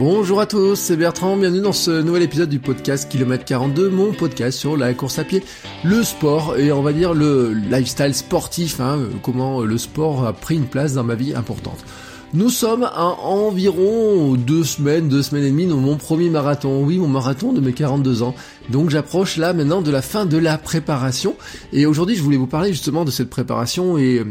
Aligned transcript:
Bonjour 0.00 0.40
à 0.40 0.46
tous, 0.46 0.76
c'est 0.76 0.96
Bertrand, 0.96 1.36
bienvenue 1.36 1.60
dans 1.60 1.74
ce 1.74 1.90
nouvel 2.00 2.22
épisode 2.22 2.48
du 2.48 2.58
podcast 2.58 3.06
Kilomètre 3.06 3.44
42, 3.44 3.90
mon 3.90 4.14
podcast 4.14 4.58
sur 4.58 4.78
la 4.78 4.94
course 4.94 5.18
à 5.18 5.24
pied, 5.24 5.44
le 5.84 6.02
sport 6.04 6.56
et 6.56 6.72
on 6.72 6.80
va 6.80 6.94
dire 6.94 7.12
le 7.12 7.52
lifestyle 7.52 8.14
sportif, 8.14 8.80
hein, 8.80 8.98
comment 9.22 9.60
le 9.60 9.76
sport 9.76 10.26
a 10.26 10.32
pris 10.32 10.54
une 10.54 10.64
place 10.64 10.94
dans 10.94 11.04
ma 11.04 11.16
vie 11.16 11.34
importante. 11.34 11.84
Nous 12.32 12.48
sommes 12.48 12.84
à 12.84 13.08
environ 13.08 14.36
deux 14.36 14.64
semaines, 14.64 15.10
deux 15.10 15.20
semaines 15.20 15.44
et 15.44 15.50
demie 15.50 15.66
dans 15.66 15.76
mon 15.76 15.98
premier 15.98 16.30
marathon. 16.30 16.82
Oui, 16.82 16.96
mon 16.96 17.08
marathon 17.08 17.52
de 17.52 17.60
mes 17.60 17.74
42 17.74 18.22
ans. 18.22 18.34
Donc 18.70 18.88
j'approche 18.88 19.36
là 19.36 19.52
maintenant 19.52 19.82
de 19.82 19.90
la 19.90 20.00
fin 20.00 20.24
de 20.24 20.38
la 20.38 20.56
préparation. 20.56 21.36
Et 21.74 21.84
aujourd'hui, 21.84 22.16
je 22.16 22.22
voulais 22.22 22.38
vous 22.38 22.46
parler 22.46 22.70
justement 22.70 23.04
de 23.04 23.10
cette 23.10 23.28
préparation 23.28 23.98
et 23.98 24.24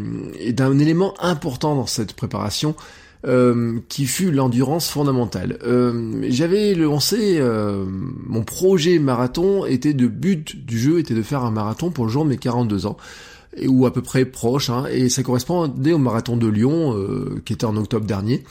d'un 0.51 0.79
élément 0.79 1.13
important 1.19 1.75
dans 1.75 1.87
cette 1.87 2.13
préparation. 2.13 2.73
Euh, 3.27 3.79
qui 3.89 4.05
fut 4.05 4.31
l'endurance 4.31 4.89
fondamentale. 4.89 5.59
Euh, 5.65 6.25
J'avais 6.29 6.73
lancé 6.73 7.35
euh, 7.37 7.83
mon 7.85 8.43
projet 8.43 8.97
marathon 8.97 9.65
était 9.65 9.93
de 9.93 10.07
but 10.07 10.65
du 10.65 10.79
jeu 10.79 10.99
était 10.99 11.15
de 11.15 11.21
faire 11.21 11.43
un 11.43 11.51
marathon 11.51 11.91
pour 11.91 12.05
le 12.05 12.11
jour 12.11 12.23
de 12.23 12.29
mes 12.29 12.37
42 12.37 12.85
ans 12.85 12.95
ou 13.67 13.85
à 13.85 13.93
peu 13.93 14.01
près 14.01 14.25
proche, 14.25 14.69
hein, 14.69 14.85
et 14.91 15.09
ça 15.09 15.23
correspondait 15.23 15.91
au 15.91 15.97
marathon 15.97 16.37
de 16.37 16.47
Lyon, 16.47 16.95
euh, 16.95 17.41
qui 17.45 17.53
était 17.53 17.65
en 17.65 17.75
octobre 17.77 18.05
dernier, 18.05 18.43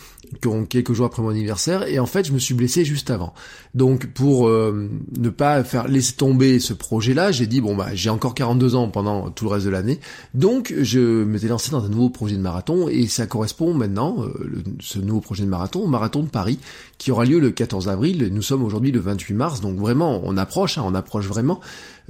quelques 0.68 0.92
jours 0.92 1.06
après 1.06 1.22
mon 1.22 1.30
anniversaire, 1.30 1.86
et 1.86 1.98
en 1.98 2.06
fait 2.06 2.26
je 2.26 2.32
me 2.32 2.38
suis 2.38 2.54
blessé 2.54 2.84
juste 2.84 3.10
avant. 3.10 3.34
Donc 3.74 4.06
pour 4.06 4.48
euh, 4.48 4.88
ne 5.16 5.28
pas 5.30 5.62
faire 5.64 5.88
laisser 5.88 6.14
tomber 6.14 6.60
ce 6.60 6.72
projet-là, 6.72 7.32
j'ai 7.32 7.46
dit 7.46 7.60
bon 7.60 7.76
bah 7.76 7.88
j'ai 7.94 8.10
encore 8.10 8.34
42 8.34 8.74
ans 8.74 8.88
pendant 8.88 9.30
tout 9.30 9.44
le 9.44 9.50
reste 9.50 9.66
de 9.66 9.70
l'année, 9.70 10.00
donc 10.34 10.74
je 10.80 11.24
m'étais 11.24 11.48
lancé 11.48 11.70
dans 11.70 11.84
un 11.84 11.88
nouveau 11.88 12.10
projet 12.10 12.36
de 12.36 12.40
marathon, 12.40 12.88
et 12.88 13.06
ça 13.06 13.26
correspond 13.26 13.74
maintenant, 13.74 14.16
euh, 14.22 14.62
ce 14.80 14.98
nouveau 14.98 15.20
projet 15.20 15.44
de 15.44 15.48
marathon, 15.48 15.80
au 15.80 15.88
marathon 15.88 16.22
de 16.22 16.28
Paris, 16.28 16.58
qui 16.98 17.10
aura 17.10 17.24
lieu 17.24 17.40
le 17.40 17.50
14 17.50 17.88
avril, 17.88 18.28
nous 18.32 18.42
sommes 18.42 18.64
aujourd'hui 18.64 18.92
le 18.92 19.00
28 19.00 19.34
mars, 19.34 19.60
donc 19.60 19.78
vraiment 19.78 20.20
on 20.24 20.36
approche, 20.36 20.78
hein, 20.78 20.82
on 20.84 20.94
approche 20.94 21.26
vraiment, 21.26 21.60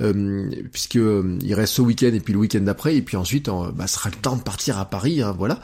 euh, 0.00 0.48
puisque 0.72 0.96
euh, 0.96 1.38
il 1.42 1.54
reste 1.54 1.74
ce 1.74 1.82
week-end 1.82 2.12
et 2.14 2.20
puis 2.20 2.32
le 2.32 2.38
week-end 2.38 2.60
d'après 2.60 2.96
et 2.96 3.02
puis 3.02 3.16
ensuite 3.16 3.50
bah, 3.74 3.86
sera 3.88 4.10
le 4.10 4.16
temps 4.16 4.36
de 4.36 4.42
partir 4.42 4.78
à 4.78 4.84
Paris, 4.84 5.22
hein, 5.22 5.34
voilà. 5.36 5.60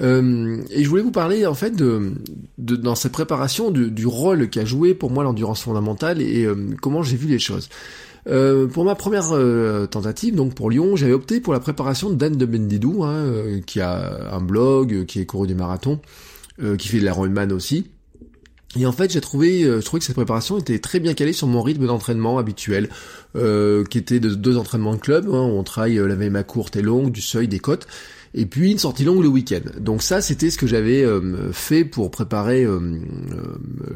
Euh, 0.00 0.62
et 0.70 0.84
je 0.84 0.88
voulais 0.88 1.02
vous 1.02 1.10
parler 1.10 1.46
en 1.46 1.54
fait 1.54 1.74
de, 1.74 2.12
de 2.58 2.76
dans 2.76 2.94
cette 2.94 3.12
préparation 3.12 3.70
du, 3.70 3.90
du 3.90 4.06
rôle 4.06 4.50
qu'a 4.50 4.64
joué 4.64 4.92
pour 4.94 5.10
moi 5.10 5.24
l'endurance 5.24 5.62
fondamentale 5.62 6.20
et 6.20 6.44
euh, 6.44 6.54
comment 6.82 7.02
j'ai 7.02 7.16
vu 7.16 7.28
les 7.28 7.38
choses. 7.38 7.68
Euh, 8.28 8.66
pour 8.66 8.84
ma 8.84 8.96
première 8.96 9.30
tentative, 9.88 10.34
donc 10.34 10.54
pour 10.54 10.68
Lyon, 10.70 10.96
j'avais 10.96 11.12
opté 11.12 11.40
pour 11.40 11.52
la 11.52 11.60
préparation 11.60 12.10
de 12.10 12.16
Dan 12.16 12.36
de 12.36 12.44
Bendidou, 12.44 13.04
hein, 13.04 13.60
qui 13.66 13.80
a 13.80 14.34
un 14.34 14.40
blog, 14.40 15.04
qui 15.06 15.20
est 15.20 15.26
couru 15.26 15.46
du 15.46 15.54
marathon, 15.54 16.00
qui 16.78 16.88
fait 16.88 16.98
de 16.98 17.04
l'Ironman 17.04 17.52
aussi, 17.52 17.86
et 18.78 18.84
en 18.84 18.92
fait, 18.92 19.10
j'ai 19.10 19.20
trouvé, 19.20 19.62
euh, 19.62 19.80
je 19.80 19.86
trouvais 19.86 20.00
que 20.00 20.06
cette 20.06 20.16
préparation 20.16 20.58
était 20.58 20.78
très 20.78 21.00
bien 21.00 21.14
calée 21.14 21.32
sur 21.32 21.46
mon 21.46 21.62
rythme 21.62 21.86
d'entraînement 21.86 22.38
habituel, 22.38 22.90
euh, 23.34 23.84
qui 23.84 23.98
était 23.98 24.20
de 24.20 24.34
deux 24.34 24.56
entraînements 24.58 24.94
de 24.94 25.00
club, 25.00 25.26
hein, 25.26 25.44
où 25.44 25.58
on 25.58 25.62
travaille 25.62 25.98
euh, 25.98 26.06
la 26.06 26.14
VMA 26.14 26.42
courte 26.42 26.76
et 26.76 26.82
longue, 26.82 27.10
du 27.10 27.22
seuil, 27.22 27.48
des 27.48 27.58
côtes, 27.58 27.86
et 28.36 28.46
puis 28.46 28.70
une 28.70 28.78
sortie 28.78 29.04
longue 29.04 29.22
le 29.22 29.28
week-end. 29.28 29.62
Donc 29.80 30.02
ça, 30.02 30.20
c'était 30.20 30.50
ce 30.50 30.58
que 30.58 30.66
j'avais 30.66 31.02
euh, 31.02 31.50
fait 31.52 31.84
pour 31.84 32.10
préparer 32.10 32.64
euh, 32.64 32.78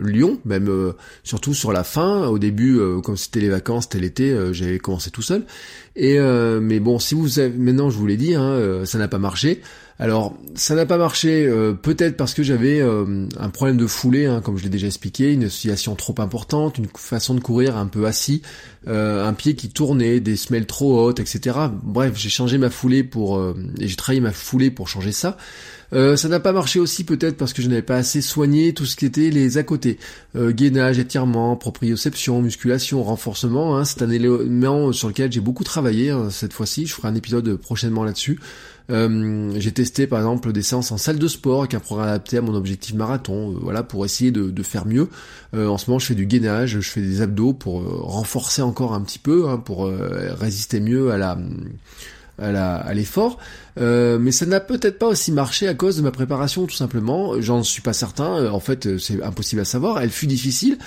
Lyon, 0.02 0.40
même 0.44 0.92
surtout 1.22 1.54
sur 1.54 1.72
la 1.72 1.84
fin. 1.84 2.26
Au 2.26 2.38
début, 2.38 2.80
comme 3.04 3.16
c'était 3.16 3.40
les 3.40 3.50
vacances, 3.50 3.84
c'était 3.84 4.00
l'été, 4.00 4.36
j'avais 4.52 4.78
commencé 4.78 5.10
tout 5.10 5.22
seul. 5.22 5.44
Et 5.94 6.18
mais 6.18 6.80
bon, 6.80 6.98
si 6.98 7.14
vous 7.14 7.38
avez, 7.38 7.56
maintenant, 7.56 7.90
je 7.90 7.98
vous 7.98 8.06
l'ai 8.06 8.16
dit, 8.16 8.34
hein, 8.34 8.82
ça 8.84 8.98
n'a 8.98 9.08
pas 9.08 9.18
marché. 9.18 9.60
Alors, 10.00 10.32
ça 10.54 10.74
n'a 10.74 10.86
pas 10.86 10.96
marché, 10.96 11.46
euh, 11.46 11.74
peut-être 11.74 12.16
parce 12.16 12.32
que 12.32 12.42
j'avais 12.42 12.80
euh, 12.80 13.28
un 13.38 13.50
problème 13.50 13.76
de 13.76 13.86
foulée, 13.86 14.24
hein, 14.24 14.40
comme 14.42 14.56
je 14.56 14.62
l'ai 14.62 14.70
déjà 14.70 14.86
expliqué, 14.86 15.30
une 15.30 15.44
oscillation 15.44 15.94
trop 15.94 16.14
importante, 16.20 16.78
une 16.78 16.86
façon 16.96 17.34
de 17.34 17.40
courir 17.40 17.76
un 17.76 17.86
peu 17.86 18.06
assis, 18.06 18.40
euh, 18.88 19.28
un 19.28 19.34
pied 19.34 19.54
qui 19.56 19.68
tournait, 19.68 20.20
des 20.20 20.36
semelles 20.36 20.64
trop 20.64 20.98
hautes, 20.98 21.20
etc. 21.20 21.54
Bref, 21.82 22.14
j'ai 22.16 22.30
changé 22.30 22.56
ma 22.56 22.70
foulée 22.70 23.04
pour 23.04 23.44
et 23.78 23.88
j'ai 23.88 23.96
travaillé 23.96 24.22
ma 24.22 24.32
foulée 24.32 24.70
pour 24.70 24.88
changer 24.88 25.12
ça. 25.12 25.36
Ça 25.92 26.28
n'a 26.28 26.40
pas 26.40 26.52
marché 26.52 26.78
aussi 26.78 27.04
peut-être 27.04 27.36
parce 27.36 27.52
que 27.52 27.62
je 27.62 27.68
n'avais 27.68 27.82
pas 27.82 27.96
assez 27.96 28.20
soigné 28.20 28.72
tout 28.74 28.86
ce 28.86 28.96
qui 28.96 29.06
était 29.06 29.30
les 29.30 29.58
à 29.58 29.62
côté. 29.62 29.98
gainage, 30.36 30.98
étirement, 30.98 31.56
proprioception, 31.56 32.42
musculation, 32.42 33.02
renforcement. 33.02 33.76
Hein, 33.76 33.84
c'est 33.84 34.02
un 34.02 34.10
élément 34.10 34.92
sur 34.92 35.08
lequel 35.08 35.32
j'ai 35.32 35.40
beaucoup 35.40 35.64
travaillé 35.64 36.10
hein, 36.10 36.30
cette 36.30 36.52
fois-ci. 36.52 36.86
Je 36.86 36.94
ferai 36.94 37.08
un 37.08 37.14
épisode 37.14 37.56
prochainement 37.56 38.04
là-dessus. 38.04 38.38
Euh, 38.90 39.52
j'ai 39.58 39.72
testé 39.72 40.06
par 40.06 40.18
exemple 40.18 40.52
des 40.52 40.62
séances 40.62 40.90
en 40.90 40.98
salle 40.98 41.18
de 41.18 41.28
sport 41.28 41.60
avec 41.60 41.74
un 41.74 41.80
programme 41.80 42.08
adapté 42.08 42.38
à 42.38 42.42
mon 42.42 42.54
objectif 42.54 42.94
marathon, 42.94 43.52
euh, 43.52 43.58
voilà, 43.60 43.82
pour 43.82 44.04
essayer 44.04 44.30
de, 44.32 44.62
faire 44.62 44.86
mieux. 44.86 45.08
Euh, 45.54 45.68
en 45.68 45.78
ce 45.78 45.88
moment, 45.88 45.98
je 45.98 46.06
fais 46.06 46.14
du 46.14 46.26
gainage, 46.26 46.80
je 46.80 46.90
fais 46.90 47.00
des 47.00 47.22
abdos 47.22 47.52
pour 47.52 47.82
renforcer 48.02 48.62
encore 48.62 48.94
un 48.94 49.00
petit 49.00 49.18
peu, 49.18 49.48
hein, 49.48 49.58
pour 49.58 49.86
résister 49.86 50.80
mieux 50.80 51.10
à 51.10 51.18
la 51.18 51.38
à 52.40 52.94
l'effort, 52.94 53.38
euh, 53.78 54.18
mais 54.18 54.32
ça 54.32 54.46
n'a 54.46 54.60
peut-être 54.60 54.98
pas 54.98 55.06
aussi 55.06 55.32
marché 55.32 55.68
à 55.68 55.74
cause 55.74 55.96
de 55.96 56.02
ma 56.02 56.10
préparation 56.10 56.66
tout 56.66 56.74
simplement. 56.74 57.40
J'en 57.40 57.62
suis 57.62 57.82
pas 57.82 57.92
certain. 57.92 58.38
Euh, 58.38 58.50
en 58.50 58.60
fait, 58.60 58.98
c'est 58.98 59.22
impossible 59.22 59.60
à 59.60 59.64
savoir. 59.64 60.00
Elle 60.00 60.10
fut 60.10 60.26
difficile. 60.26 60.78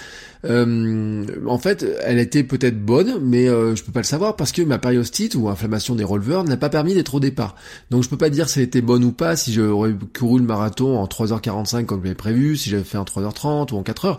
Euh, 0.46 1.26
en 1.48 1.58
fait, 1.58 1.86
elle 2.02 2.20
était 2.20 2.44
peut-être 2.44 2.80
bonne, 2.80 3.20
mais 3.22 3.48
euh, 3.48 3.76
je 3.76 3.84
peux 3.84 3.92
pas 3.92 4.02
le 4.02 4.06
savoir 4.06 4.36
parce 4.36 4.52
que 4.52 4.62
ma 4.62 4.78
périostite 4.78 5.36
ou 5.36 5.48
inflammation 5.50 5.96
des 5.96 6.04
releveurs 6.04 6.44
n'a 6.44 6.58
pas 6.58 6.70
permis 6.70 6.94
d'être 6.94 7.16
au 7.16 7.20
départ. 7.20 7.56
Donc 7.92 8.04
je 8.04 8.09
peux 8.09 8.18
pas 8.18 8.30
dire 8.30 8.50
si 8.50 8.59
elle 8.59 8.66
était 8.66 8.81
bonne 8.81 9.04
ou 9.04 9.12
pas, 9.12 9.36
si 9.36 9.54
j'aurais 9.54 9.96
couru 10.18 10.40
le 10.40 10.46
marathon 10.46 10.98
en 10.98 11.06
3h45 11.06 11.86
comme 11.86 12.00
je 12.00 12.06
l'avais 12.06 12.16
prévu, 12.16 12.58
si 12.58 12.70
j'avais 12.70 12.84
fait 12.84 12.98
en 12.98 13.06
3h30 13.06 13.74
ou 13.74 13.78
en 13.78 13.84
4h. 13.84 14.18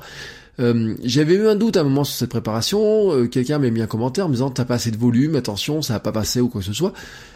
Euh, 0.61 0.95
j'avais 1.03 1.35
eu 1.35 1.49
un 1.49 1.57
doute 1.57 1.77
à 1.77 1.81
un 1.81 1.85
moment 1.85 2.05
sur 2.05 2.15
cette 2.15 2.31
préparation, 2.31 3.12
euh, 3.12 3.27
quelqu'un 3.27 3.59
m'a 3.59 3.71
mis 3.71 3.83
un 3.83 3.87
commentaire 3.87 4.27
en 4.27 4.29
me 4.29 4.35
disant 4.35 4.51
t'as 4.51 4.65
pas 4.65 4.75
assez 4.75 4.91
de 4.91 4.97
volume, 4.97 5.35
attention, 5.35 5.83
ça 5.83 5.95
va 5.95 6.01
pas 6.01 6.12
passer 6.12 6.41
ou 6.41 6.49
quoi 6.49 6.61
que 6.61 6.67
ce 6.67 6.73
soit. 6.73 6.93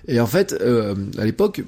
Et 0.07 0.21
en 0.21 0.27
fait, 0.27 0.55
euh, 0.61 0.95
à 1.19 1.25
l'époque, 1.25 1.63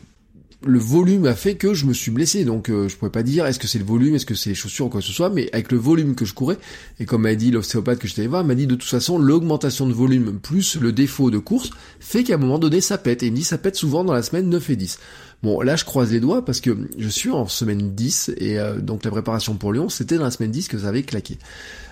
le 0.67 0.79
volume 0.79 1.27
a 1.27 1.35
fait 1.35 1.55
que 1.55 1.73
je 1.73 1.87
me 1.87 1.95
suis 1.95 2.11
blessé, 2.11 2.45
donc 2.45 2.69
je 2.69 2.95
pouvais 2.97 3.11
pas 3.11 3.23
dire 3.23 3.47
est-ce 3.47 3.59
que 3.59 3.67
c'est 3.67 3.79
le 3.79 3.85
volume, 3.85 4.15
est-ce 4.15 4.27
que 4.27 4.35
c'est 4.35 4.51
les 4.51 4.55
chaussures 4.55 4.87
ou 4.87 4.89
quoi 4.91 5.01
que 5.01 5.07
ce 5.07 5.13
soit, 5.13 5.31
mais 5.31 5.49
avec 5.53 5.73
le 5.73 5.79
volume 5.79 6.15
que 6.15 6.25
je 6.25 6.35
courais, 6.35 6.59
et 6.99 7.07
comme 7.07 7.23
m'a 7.23 7.35
dit 7.35 7.51
l'ostéopathe 7.51 7.99
que 7.99 8.07
j'étais 8.07 8.27
voir, 8.27 8.45
m'a 8.45 8.55
dit 8.55 8.67
de 8.67 8.75
toute 8.75 8.89
façon 8.89 9.19
l'augmentation 9.19 9.87
de 9.87 9.95
volume 9.95 10.39
plus 10.39 10.77
le 10.77 10.93
défaut 10.93 11.31
de 11.31 11.39
course 11.39 11.71
fait 11.99 12.25
qu'à 12.25 12.35
un 12.35 12.39
moment 12.39 12.59
donné 12.59 12.81
ça 12.81 12.99
pète, 12.99 13.23
et 13.23 13.27
il 13.27 13.33
me 13.33 13.37
dit 13.37 13.45
ça 13.45 13.59
pète 13.59 13.77
souvent 13.77 14.05
dans 14.05 14.13
la 14.13 14.23
semaine 14.23 14.49
9 14.51 14.71
et 14.71 14.77
10. 14.77 14.99
Bon, 15.43 15.63
là, 15.63 15.75
je 15.75 15.87
croise 15.87 16.13
les 16.13 16.21
doigts 16.21 16.45
parce 16.45 16.61
que 16.61 16.77
je 16.99 17.09
suis 17.09 17.31
en 17.31 17.49
semaine 17.49 17.95
10 17.95 18.33
et 18.37 18.59
euh, 18.59 18.79
donc 18.79 19.05
la 19.05 19.11
préparation 19.11 19.55
pour 19.55 19.73
Lyon, 19.73 19.89
c'était 19.89 20.19
dans 20.19 20.25
la 20.25 20.31
semaine 20.31 20.51
10 20.51 20.69
que 20.69 20.79
ça 20.79 20.89
avait 20.89 21.03
claqué. 21.03 21.39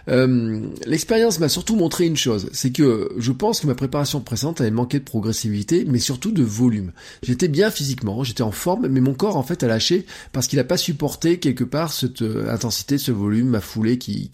Euh, 0.08 0.60
l'expérience 0.86 1.38
m'a 1.38 1.48
surtout 1.48 1.76
montré 1.76 2.06
une 2.06 2.16
chose, 2.16 2.48
c'est 2.52 2.70
que 2.70 3.10
je 3.18 3.32
pense 3.32 3.60
que 3.60 3.66
ma 3.66 3.74
préparation 3.74 4.20
précédente 4.20 4.60
avait 4.60 4.70
manqué 4.70 4.98
de 4.98 5.04
progressivité, 5.04 5.84
mais 5.86 5.98
surtout 5.98 6.30
de 6.30 6.42
volume. 6.42 6.92
J'étais 7.22 7.48
bien 7.48 7.70
physiquement, 7.70 8.22
j'étais 8.24 8.42
en 8.42 8.50
forme, 8.50 8.86
mais 8.88 9.00
mon 9.00 9.14
corps 9.14 9.36
en 9.36 9.42
fait 9.42 9.62
a 9.62 9.66
lâché 9.66 10.06
parce 10.32 10.46
qu'il 10.46 10.58
n'a 10.58 10.64
pas 10.64 10.78
supporté 10.78 11.38
quelque 11.38 11.64
part 11.64 11.92
cette 11.92 12.22
euh, 12.22 12.50
intensité, 12.52 12.98
ce 12.98 13.12
volume, 13.12 13.48
ma 13.48 13.60
foulée 13.60 13.98
qui, 13.98 14.30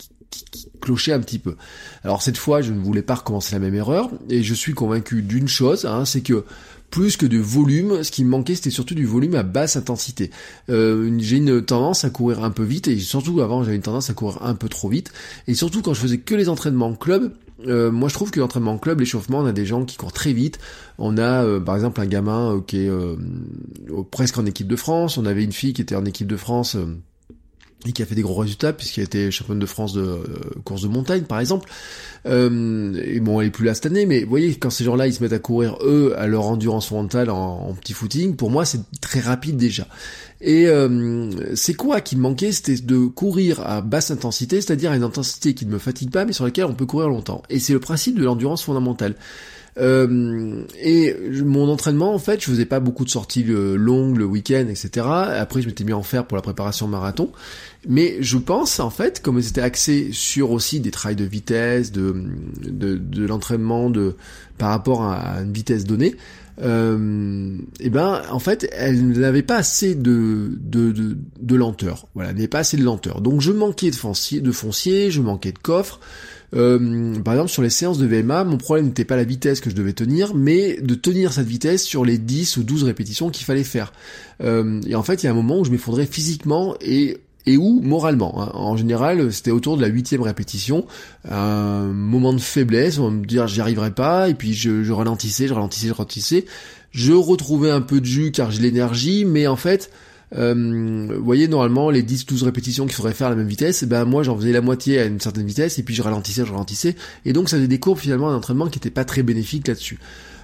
clochait 0.81 1.13
un 1.13 1.21
petit 1.21 1.39
peu. 1.39 1.57
Alors 2.03 2.21
cette 2.21 2.37
fois, 2.37 2.61
je 2.61 2.73
ne 2.73 2.79
voulais 2.79 3.03
pas 3.03 3.15
recommencer 3.15 3.55
la 3.55 3.61
même 3.61 3.75
erreur, 3.75 4.11
et 4.29 4.43
je 4.43 4.55
suis 4.55 4.75
convaincu 4.75 5.23
d'une 5.23 5.49
chose, 5.49 5.87
hein, 5.87 6.05
c'est 6.05 6.21
que 6.21 6.45
plus 6.91 7.17
que 7.17 7.27
de 7.27 7.39
volume. 7.39 8.03
Ce 8.05 8.11
qui 8.11 8.25
me 8.25 8.31
manquait, 8.31 8.55
c'était 8.55 8.71
surtout 8.71 8.95
du 8.95 9.05
volume 9.05 9.35
à 9.35 9.43
basse 9.43 9.77
intensité. 9.77 10.31
Euh, 10.69 11.15
j'ai 11.19 11.37
une 11.37 11.63
tendance 11.63 12.05
à 12.05 12.11
courir 12.11 12.45
un 12.45 12.51
peu 12.51 12.63
vite, 12.63 12.89
et 12.89 12.99
surtout 12.99 13.41
avant, 13.41 13.65
j'avais 13.65 13.77
une 13.77 13.83
tendance 13.83 14.11
à 14.11 14.15
courir 14.15 14.39
un 14.43 14.55
peu 14.55 14.69
trop 14.69 14.89
vite. 14.89 15.13
Et 15.47 15.55
surtout 15.55 15.83
quand 15.83 15.95
je 15.95 16.01
faisais 16.01 16.19
que 16.19 16.35
les 16.35 16.49
entraînements 16.49 16.89
en 16.89 16.95
club, 16.95 17.33
euh, 17.67 17.91
moi 17.91 18.09
je 18.09 18.15
trouve 18.15 18.31
que 18.31 18.41
l'entraînement 18.41 18.73
en 18.73 18.79
club, 18.79 19.01
l'échauffement, 19.01 19.39
on 19.39 19.47
a 19.47 19.53
des 19.53 19.67
gens 19.67 19.85
qui 19.85 19.97
courent 19.97 20.13
très 20.13 20.33
vite. 20.33 20.59
On 20.99 21.19
a 21.19 21.45
euh, 21.45 21.61
par 21.61 21.75
exemple 21.75 22.01
un 22.01 22.07
gamin 22.07 22.63
qui 22.67 22.79
est 22.79 22.91
presque 24.11 24.39
en 24.39 24.47
équipe 24.47 24.69
de 24.69 24.77
France. 24.77 25.19
On 25.19 25.27
avait 25.27 25.45
une 25.45 25.53
fille 25.53 25.73
qui 25.73 25.83
était 25.83 25.97
en 25.97 26.05
équipe 26.05 26.27
de 26.27 26.37
France 26.37 26.77
et 27.87 27.93
qui 27.93 28.03
a 28.03 28.07
fait 28.07 28.15
des 28.15 28.23
gros 28.23 28.35
résultats 28.35 28.73
puisqu'il 28.73 29.01
a 29.01 29.05
été 29.05 29.31
champion 29.31 29.55
de 29.55 29.67
France 29.67 29.93
de 29.93 30.03
euh, 30.03 30.25
course 30.65 30.83
de 30.83 30.89
montagne 30.89 31.23
par 31.23 31.41
exemple. 31.41 31.69
Euh, 32.27 33.01
et 33.05 33.21
bon, 33.21 33.41
elle 33.41 33.49
est 33.49 33.51
plus 33.51 33.67
là 33.67 33.75
cette 33.75 33.87
année, 33.87 34.07
mais 34.07 34.23
vous 34.23 34.31
voyez 34.31 34.55
quand 34.55 34.71
ces 34.71 34.85
gens-là 34.85 35.07
ils 35.07 35.15
se 35.15 35.23
mettent 35.23 35.33
à 35.33 35.39
courir 35.39 35.77
eux 35.83 36.15
à 36.17 36.27
leur 36.27 36.47
endurance 36.47 36.91
mentale 36.91 37.31
en, 37.31 37.75
petit 37.75 37.93
footing, 37.93 38.37
pour 38.37 38.51
moi 38.51 38.65
c'est 38.65 38.81
très 39.01 39.21
rapide 39.21 39.57
déjà. 39.57 39.87
Et 40.41 40.67
euh, 40.67 41.55
c'est 41.55 41.75
quoi 41.75 42.01
qui 42.01 42.17
me 42.17 42.23
manquait, 42.23 42.53
c'était 42.53 42.77
de 42.77 43.07
courir 43.07 43.61
à 43.67 43.81
basse 43.81 44.11
intensité, 44.11 44.61
c'est-à-dire 44.61 44.91
à 44.91 44.97
une 44.97 45.03
intensité 45.03 45.55
qui 45.55 45.67
ne 45.67 45.73
me 45.73 45.79
fatigue 45.79 46.11
pas, 46.11 46.25
mais 46.25 46.33
sur 46.33 46.45
laquelle 46.45 46.67
on 46.67 46.75
peut 46.75 46.87
courir 46.87 47.09
longtemps. 47.09 47.43
Et 47.51 47.59
c'est 47.59 47.73
le 47.73 47.81
principe 47.81 48.19
de 48.19 48.25
l'endurance 48.25 48.63
fondamentale. 48.63 49.15
Euh, 49.77 50.65
et 50.81 51.17
mon 51.43 51.69
entraînement, 51.69 52.15
en 52.15 52.19
fait, 52.19 52.41
je 52.41 52.47
faisais 52.47 52.67
pas 52.67 52.81
beaucoup 52.81 53.05
de 53.05 53.11
sorties 53.11 53.45
longues 53.45 54.17
le 54.17 54.25
week-end, 54.25 54.67
etc. 54.69 55.07
Après, 55.07 55.63
je 55.63 55.67
m'étais 55.67 55.85
mis 55.85 55.93
en 55.93 56.03
faire 56.03 56.27
pour 56.27 56.37
la 56.37 56.43
préparation 56.43 56.87
marathon. 56.87 57.31
Mais 57.89 58.17
je 58.21 58.39
pense, 58.39 58.81
en 58.81 58.91
fait, 58.91 59.21
comme 59.21 59.41
c'était 59.43 59.61
axé 59.61 60.11
sur 60.13 60.53
aussi 60.53 60.81
des 60.81 60.91
trails 60.91 61.17
de 61.17 61.25
vitesse, 61.25 61.93
de, 61.93 62.15
de, 62.63 62.97
de 62.97 63.27
l'entraînement 63.27 63.91
de 63.91 64.17
par 64.59 64.71
rapport 64.71 65.03
à 65.03 65.41
une 65.43 65.53
vitesse 65.53 65.85
donnée, 65.85 66.15
euh, 66.63 67.59
et 67.81 67.91
ben 67.91 68.23
en 68.31 68.39
fait 68.39 68.69
elle 68.73 69.09
n'avait 69.19 69.43
pas 69.43 69.57
assez 69.57 69.95
de, 69.95 70.57
de, 70.61 70.93
de, 70.93 71.17
de 71.41 71.55
lenteur. 71.57 72.07
Voilà 72.15 72.33
n'avait 72.33 72.49
pas 72.49 72.61
assez 72.61 72.77
de 72.77 72.85
lenteur. 72.85 73.21
Donc 73.21 73.41
je 73.41 73.53
manquais 73.53 73.91
de 73.91 73.97
foncier 73.97 74.41
de 74.41 74.53
foncier 74.53 75.11
je 75.11 75.21
manquais 75.21 75.53
de 75.53 75.59
coffre. 75.59 76.01
Euh, 76.55 77.21
par 77.21 77.35
exemple, 77.35 77.51
sur 77.51 77.63
les 77.63 77.71
séances 77.71 77.99
de 77.99 78.07
VMA, 78.07 78.45
mon 78.45 78.59
problème 78.59 78.87
n'était 78.87 79.05
pas 79.05 79.17
la 79.17 79.25
vitesse 79.25 79.61
que 79.61 79.71
je 79.71 79.75
devais 79.75 79.93
tenir, 79.93 80.35
mais 80.35 80.79
de 80.81 80.95
tenir 80.95 81.33
cette 81.33 81.47
vitesse 81.47 81.83
sur 81.83 82.05
les 82.05 82.19
10 82.19 82.59
ou 82.59 82.63
12 82.63 82.85
répétitions 82.85 83.31
qu'il 83.31 83.45
fallait 83.45 83.65
faire. 83.65 83.93
Euh, 84.41 84.81
et 84.87 84.95
en 84.95 85.03
fait, 85.03 85.23
il 85.23 85.27
y 85.27 85.29
a 85.29 85.33
un 85.33 85.35
moment 85.35 85.59
où 85.59 85.65
je 85.65 85.71
m'effondrais 85.71 86.07
physiquement 86.07 86.77
et 86.81 87.19
et 87.47 87.57
où 87.57 87.81
moralement. 87.83 88.43
Hein. 88.43 88.51
En 88.55 88.77
général, 88.77 89.33
c'était 89.33 89.51
autour 89.51 89.77
de 89.77 89.83
la 89.83 89.89
huitième 89.89 90.23
répétition, 90.23 90.87
un 91.29 91.85
moment 91.85 92.33
de 92.33 92.41
faiblesse, 92.41 92.99
on 92.99 93.11
me 93.11 93.25
dire 93.25 93.47
j'y 93.47 93.61
arriverai 93.61 93.91
pas, 93.91 94.29
et 94.29 94.35
puis 94.35 94.55
je, 94.55 94.83
je 94.83 94.93
ralentissais, 94.93 95.47
je 95.47 95.55
ralentissais, 95.55 95.89
je 95.89 95.93
ralentissais. 95.93 96.45
Je 96.93 97.13
retrouvais 97.13 97.71
un 97.71 97.81
peu 97.81 98.01
de 98.01 98.07
jus 98.07 98.31
car 98.31 98.53
j'ai 98.53 98.63
l'énergie, 98.63 99.25
mais 99.25 99.49
en 99.49 99.57
fait, 99.57 99.91
euh, 100.37 101.07
vous 101.17 101.25
voyez, 101.25 101.49
normalement, 101.49 101.91
les 101.91 102.03
10-12 102.03 102.45
répétitions 102.45 102.87
qu'il 102.87 102.95
faudrait 102.95 103.15
faire 103.15 103.29
à 103.29 103.31
la 103.31 103.37
même 103.37 103.49
vitesse, 103.49 103.83
eh 103.83 103.87
ben 103.87 104.05
moi 104.05 104.23
j'en 104.23 104.37
faisais 104.37 104.53
la 104.53 104.61
moitié 104.61 104.99
à 105.01 105.05
une 105.05 105.21
certaine 105.21 105.47
vitesse, 105.47 105.79
et 105.79 105.83
puis 105.83 105.95
je 105.95 106.03
ralentissais, 106.03 106.45
je 106.45 106.51
ralentissais, 106.51 106.97
et 107.25 107.33
donc 107.33 107.49
ça 107.49 107.57
faisait 107.57 107.69
des 107.69 107.79
courbes 107.79 107.99
finalement 107.99 108.31
d'entraînement 108.31 108.69
qui 108.69 108.79
n'étaient 108.79 108.91
pas 108.91 109.05
très 109.05 109.23
bénéfiques 109.23 109.69
là-dessus. 109.69 109.99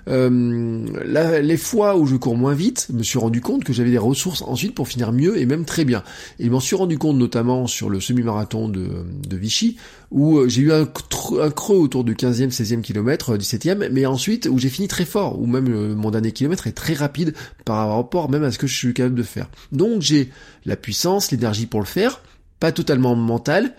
Euh, 0.09 1.41
les 1.43 1.57
fois 1.57 1.97
où 1.97 2.07
je 2.07 2.17
cours 2.17 2.37
moins 2.37 2.55
vite, 2.55 2.89
je 2.91 2.97
me 2.97 3.03
suis 3.03 3.19
rendu 3.19 3.41
compte 3.41 3.65
que 3.65 3.73
j'avais 3.73 3.91
des 3.91 3.99
ressources 3.99 4.43
ensuite 4.43 4.75
pour 4.75 4.89
finir 4.89 5.13
mieux 5.13 5.39
et 5.39 5.47
même 5.47 5.65
très 5.65 5.85
bien. 5.85 6.03
Et 6.39 6.47
je 6.47 6.51
m'en 6.51 6.61
suis 6.61 6.77
rendu 6.77 6.99
compte 6.99 7.17
notamment 7.17 7.67
sur 7.67 7.91
le 7.91 8.01
semi-marathon 8.01 8.69
de, 8.69 9.05
Vichy, 9.33 9.77
où 10.11 10.39
euh, 10.39 10.49
j'ai 10.49 10.63
eu 10.63 10.73
un, 10.73 10.87
creux 10.87 11.77
autour 11.77 12.05
du 12.05 12.15
15e, 12.15 12.51
16e 12.51 12.83
kilomètre, 12.83 13.37
17e, 13.37 13.89
mais 13.91 14.07
ensuite 14.07 14.49
où 14.51 14.59
j'ai 14.59 14.69
fini 14.69 14.89
très 14.89 15.05
fort, 15.05 15.41
où 15.41 15.47
même 15.47 15.69
euh, 15.69 15.95
mon 15.95 16.11
dernier 16.11 16.33
kilomètre 16.33 16.67
est 16.67 16.73
très 16.73 16.95
rapide 16.95 17.35
par 17.65 17.95
rapport 17.95 18.31
même 18.31 18.45
à 18.45 18.51
ce 18.51 18.59
que 18.59 18.67
je 18.67 18.77
suis 18.77 18.95
capable 18.95 19.15
de 19.15 19.23
faire. 19.23 19.49
Donc 19.73 20.03
j'ai 20.03 20.31
la 20.67 20.77
puissance, 20.77 21.31
l'énergie 21.31 21.67
pour 21.67 21.81
le 21.81 21.87
faire, 21.87 22.21
pas 22.59 22.73
totalement 22.73 23.15
mental, 23.17 23.75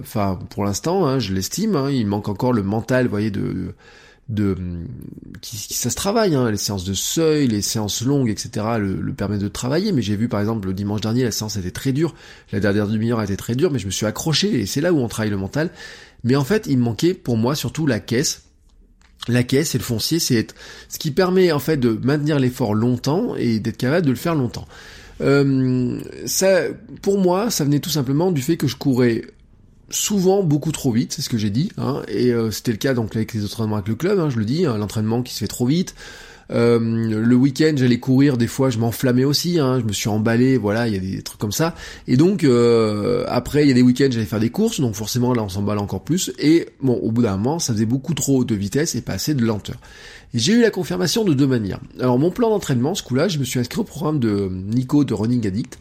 enfin 0.00 0.38
pour 0.50 0.64
l'instant, 0.64 1.06
hein, 1.06 1.20
je 1.20 1.32
l'estime, 1.32 1.76
hein, 1.76 1.90
il 1.90 2.06
manque 2.06 2.28
encore 2.28 2.52
le 2.52 2.64
mental, 2.64 3.04
vous 3.04 3.10
voyez, 3.10 3.30
de 3.30 3.74
qui, 5.40 5.74
ça 5.74 5.90
se 5.90 5.94
travaille, 5.94 6.34
hein, 6.34 6.50
les 6.50 6.58
séances 6.58 6.84
de 6.84 6.94
seuil, 6.94 7.48
les 7.48 7.62
séances 7.62 8.02
longues, 8.02 8.28
etc. 8.28 8.66
le, 8.78 9.00
le 9.00 9.12
permettent 9.14 9.40
de 9.40 9.48
travailler. 9.48 9.92
Mais 9.92 10.02
j'ai 10.02 10.16
vu 10.16 10.28
par 10.28 10.40
exemple 10.40 10.68
le 10.68 10.74
dimanche 10.74 11.00
dernier, 11.00 11.24
la 11.24 11.30
séance 11.30 11.56
était 11.56 11.70
très 11.70 11.92
dure, 11.92 12.14
la 12.52 12.60
dernière 12.60 12.88
demi-heure 12.88 13.22
était 13.22 13.36
très 13.36 13.54
dure, 13.54 13.70
mais 13.70 13.78
je 13.78 13.86
me 13.86 13.90
suis 13.90 14.06
accroché 14.06 14.60
et 14.60 14.66
c'est 14.66 14.80
là 14.80 14.92
où 14.92 14.98
on 14.98 15.08
travaille 15.08 15.30
le 15.30 15.36
mental. 15.36 15.70
Mais 16.24 16.36
en 16.36 16.44
fait, 16.44 16.66
il 16.68 16.78
me 16.78 16.82
manquait 16.82 17.14
pour 17.14 17.36
moi 17.36 17.54
surtout 17.54 17.86
la 17.86 18.00
caisse. 18.00 18.42
La 19.28 19.42
caisse 19.42 19.74
et 19.74 19.78
le 19.78 19.84
foncier, 19.84 20.20
c'est 20.20 20.54
ce 20.88 20.98
qui 20.98 21.10
permet 21.10 21.52
en 21.52 21.58
fait 21.58 21.76
de 21.76 21.98
maintenir 22.02 22.38
l'effort 22.38 22.74
longtemps 22.74 23.34
et 23.36 23.60
d'être 23.60 23.76
capable 23.76 24.06
de 24.06 24.10
le 24.10 24.16
faire 24.16 24.34
longtemps. 24.34 24.66
Euh, 25.20 26.00
ça, 26.26 26.62
pour 27.02 27.18
moi, 27.18 27.50
ça 27.50 27.64
venait 27.64 27.80
tout 27.80 27.90
simplement 27.90 28.30
du 28.30 28.40
fait 28.40 28.56
que 28.56 28.66
je 28.66 28.76
courais 28.76 29.22
souvent 29.90 30.42
beaucoup 30.42 30.72
trop 30.72 30.92
vite, 30.92 31.12
c'est 31.12 31.22
ce 31.22 31.28
que 31.28 31.38
j'ai 31.38 31.50
dit, 31.50 31.70
hein, 31.78 32.02
et 32.08 32.32
euh, 32.32 32.50
c'était 32.50 32.72
le 32.72 32.78
cas 32.78 32.94
donc 32.94 33.16
avec 33.16 33.32
les 33.32 33.44
entraînements 33.44 33.76
avec 33.76 33.88
le 33.88 33.94
club, 33.94 34.18
hein, 34.18 34.30
je 34.30 34.38
le 34.38 34.44
dis, 34.44 34.66
hein, 34.66 34.76
l'entraînement 34.78 35.22
qui 35.22 35.34
se 35.34 35.40
fait 35.40 35.48
trop 35.48 35.66
vite. 35.66 35.94
Euh, 36.50 36.78
le 36.80 37.36
week-end, 37.36 37.72
j'allais 37.76 37.98
courir, 37.98 38.38
des 38.38 38.46
fois 38.46 38.70
je 38.70 38.78
m'enflammais 38.78 39.24
aussi, 39.24 39.56
je 39.56 39.84
me 39.84 39.92
suis 39.92 40.08
emballé, 40.08 40.56
voilà, 40.56 40.88
il 40.88 40.94
y 40.94 40.96
a 40.96 41.00
des 41.00 41.22
trucs 41.22 41.40
comme 41.40 41.52
ça. 41.52 41.74
Et 42.06 42.16
donc 42.16 42.44
euh, 42.44 43.24
après, 43.28 43.64
il 43.64 43.68
y 43.68 43.70
a 43.70 43.74
des 43.74 43.82
week-ends, 43.82 44.08
j'allais 44.10 44.24
faire 44.24 44.40
des 44.40 44.50
courses, 44.50 44.80
donc 44.80 44.94
forcément 44.94 45.34
là 45.34 45.42
on 45.42 45.48
s'emballe 45.48 45.78
encore 45.78 46.02
plus. 46.02 46.32
Et 46.38 46.68
bon, 46.80 46.94
au 46.94 47.10
bout 47.10 47.22
d'un 47.22 47.36
moment, 47.36 47.58
ça 47.58 47.74
faisait 47.74 47.86
beaucoup 47.86 48.14
trop 48.14 48.44
de 48.44 48.54
vitesse 48.54 48.94
et 48.94 49.02
pas 49.02 49.14
assez 49.14 49.34
de 49.34 49.44
lenteur. 49.44 49.76
J'ai 50.34 50.52
eu 50.52 50.60
la 50.60 50.70
confirmation 50.70 51.24
de 51.24 51.32
deux 51.32 51.46
manières. 51.46 51.80
Alors 52.00 52.18
mon 52.18 52.30
plan 52.30 52.50
d'entraînement, 52.50 52.94
ce 52.94 53.02
coup-là, 53.02 53.28
je 53.28 53.38
me 53.38 53.44
suis 53.44 53.58
inscrit 53.58 53.80
au 53.80 53.84
programme 53.84 54.18
de 54.18 54.50
Nico 54.50 55.04
de 55.04 55.14
Running 55.14 55.46
Addict. 55.46 55.78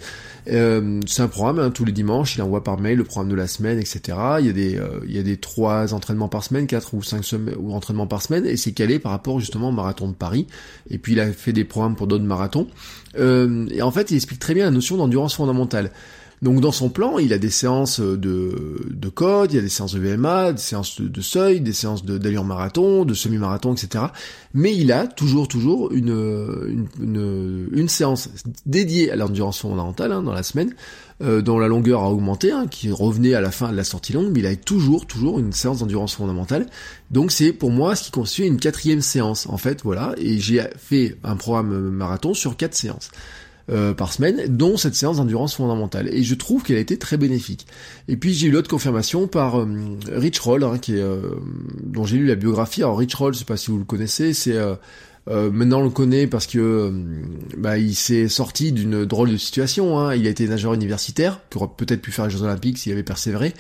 Euh, 0.50 1.02
c'est 1.06 1.22
un 1.22 1.28
programme, 1.28 1.60
hein, 1.60 1.70
tous 1.70 1.84
les 1.84 1.92
dimanches, 1.92 2.38
il 2.38 2.42
envoie 2.42 2.64
par 2.64 2.80
mail 2.80 2.98
le 2.98 3.04
programme 3.04 3.30
de 3.30 3.36
la 3.36 3.48
semaine, 3.48 3.78
etc. 3.78 4.18
Il 4.40 4.46
y 4.46 4.50
a 4.50 4.54
des, 4.54 4.78
euh, 4.78 5.02
il 5.06 5.14
y 5.14 5.20
a 5.20 5.24
des 5.24 5.38
trois 5.38 5.94
entraînements 5.94 6.30
par 6.30 6.44
semaine, 6.44 6.68
quatre 6.68 6.94
ou 6.94 7.04
cinq 7.04 7.24
ou 7.60 7.74
entraînements 7.74 8.08
par 8.08 8.22
semaine, 8.22 8.46
et 8.46 8.56
c'est 8.56 8.72
calé 8.72 9.00
par 9.00 9.12
rapport 9.12 9.40
justement 9.40 9.70
au 9.70 9.74
marathon 9.74 10.08
de 10.08 10.14
Paris. 10.14 10.48
Et 10.90 10.98
puis 10.98 11.14
il 11.14 11.20
a 11.20 11.32
fait 11.34 11.54
des 11.54 11.66
programmes 11.66 11.96
pour 11.96 12.08
d'autres 12.08 12.24
marathons. 12.24 12.68
Euh, 13.20 13.68
et 13.72 13.82
en 13.82 13.92
fait, 13.92 14.12
il 14.12 14.16
explique 14.16 14.40
très 14.40 14.54
bien 14.54 14.66
la 14.66 14.72
notion 14.72 14.96
d'endurance 14.96 15.36
fondamentale. 15.36 15.92
Donc 16.42 16.62
dans 16.62 16.72
son 16.72 16.90
plan, 16.90 17.18
il 17.18 17.34
a 17.34 17.40
des 17.40 17.50
séances 17.50 18.00
de, 18.00 18.86
de 18.90 19.10
code, 19.10 19.52
il 19.52 19.56
y 19.56 19.60
a 19.60 19.62
des 19.62 19.70
séances 19.70 19.94
de 19.94 20.00
VMA, 20.00 20.54
des 20.54 20.62
séances 20.62 21.02
de, 21.02 21.22
seuil, 21.22 21.62
des 21.62 21.74
séances 21.74 22.06
d'allure 22.06 22.44
marathon, 22.44 23.06
de 23.06 23.16
semi-marathon, 23.16 23.74
etc. 23.74 24.06
Mais 24.54 24.76
il 24.76 24.92
a 24.92 25.08
toujours, 25.08 25.48
toujours 25.48 25.92
une, 25.92 26.86
une, 27.00 27.68
une, 27.72 27.90
séance 27.90 28.30
dédiée 28.68 29.12
à 29.12 29.16
l'endurance 29.16 29.60
fondamentale 29.60 30.12
hein, 30.12 30.22
dans 30.22 30.34
la 30.34 30.44
semaine, 30.44 30.76
euh, 31.24 31.42
dont 31.42 31.58
la 31.58 31.68
longueur 31.68 32.04
a 32.04 32.12
augmenté, 32.12 32.52
hein, 32.52 32.68
qui 32.70 32.92
revenait 32.92 33.34
à 33.34 33.42
la 33.42 33.50
fin 33.50 33.72
de 33.72 33.76
la 33.76 33.84
sortie 33.84 34.14
longue, 34.14 34.30
mais 34.32 34.42
il 34.42 34.46
a 34.46 34.56
toujours, 34.56 35.08
toujours 35.08 35.40
une 35.40 35.54
séance 35.54 35.80
d'endurance 35.80 36.14
fondamentale. 36.14 36.68
Donc 37.10 37.32
c'est 37.32 37.52
pour 37.52 37.72
moi 37.72 37.96
ce 37.96 38.04
qui 38.04 38.12
constitue 38.12 38.46
une 38.46 38.60
quatrième 38.60 39.02
séance, 39.02 39.48
en 39.50 39.58
fait, 39.58 39.82
voilà. 39.84 40.14
Et 40.18 40.38
j'ai 40.38 40.62
fait 40.78 41.18
un 41.24 41.36
programme 41.36 41.90
marathon 41.90 42.36
sur 42.36 42.56
quatre 42.56 42.76
séances. 42.76 43.10
Euh, 43.70 43.94
par 43.94 44.14
semaine, 44.14 44.46
dont 44.48 44.78
cette 44.78 44.96
séance 44.96 45.18
d'endurance 45.18 45.56
fondamentale. 45.56 46.08
Et 46.14 46.24
je 46.24 46.36
trouve 46.36 46.64
qu'elle 46.64 46.78
a 46.78 46.80
été 46.80 46.98
très 46.98 47.18
bénéfique. 47.18 47.68
Et 48.08 48.16
puis 48.16 48.34
j'ai 48.34 48.48
eu 48.48 48.52
l'autre 48.52 48.70
confirmation 48.70 49.28
par 49.28 49.60
euh, 49.60 49.68
Rich 50.10 50.40
Roll, 50.40 50.64
hein, 50.64 50.78
qui 50.78 50.96
est, 50.96 51.02
euh, 51.02 51.36
dont 51.84 52.06
j'ai 52.06 52.16
lu 52.16 52.28
la 52.28 52.36
biographie. 52.36 52.82
Alors 52.84 52.98
Rich 52.98 53.16
Roll, 53.16 53.34
je 53.34 53.40
sais 53.40 53.46
pas 53.46 53.58
si 53.58 53.70
vous 53.70 53.78
le 53.78 53.84
connaissez, 53.84 54.34
c'est 54.34 54.58
maintenant 55.30 55.82
on 55.82 55.84
le 55.84 55.90
connaît 55.90 56.28
parce 56.28 56.48
que 56.48 56.94
bah, 57.58 57.78
il 57.78 57.94
s'est 57.94 58.30
sorti 58.30 58.72
d'une 58.72 59.04
drôle 59.04 59.32
de 59.32 59.38
situation. 59.38 60.00
Hein. 60.00 60.16
Il 60.16 60.26
a 60.28 60.30
été 60.30 60.48
nageur 60.48 60.74
universitaire, 60.74 61.42
qui 61.50 61.58
aurait 61.58 61.68
peut-être 61.76 62.02
pu 62.02 62.14
faire 62.14 62.24
les 62.24 62.32
Jeux 62.32 62.44
Olympiques 62.44 62.78
s'il 62.78 62.94
avait 62.94 63.04
persévéré 63.04 63.54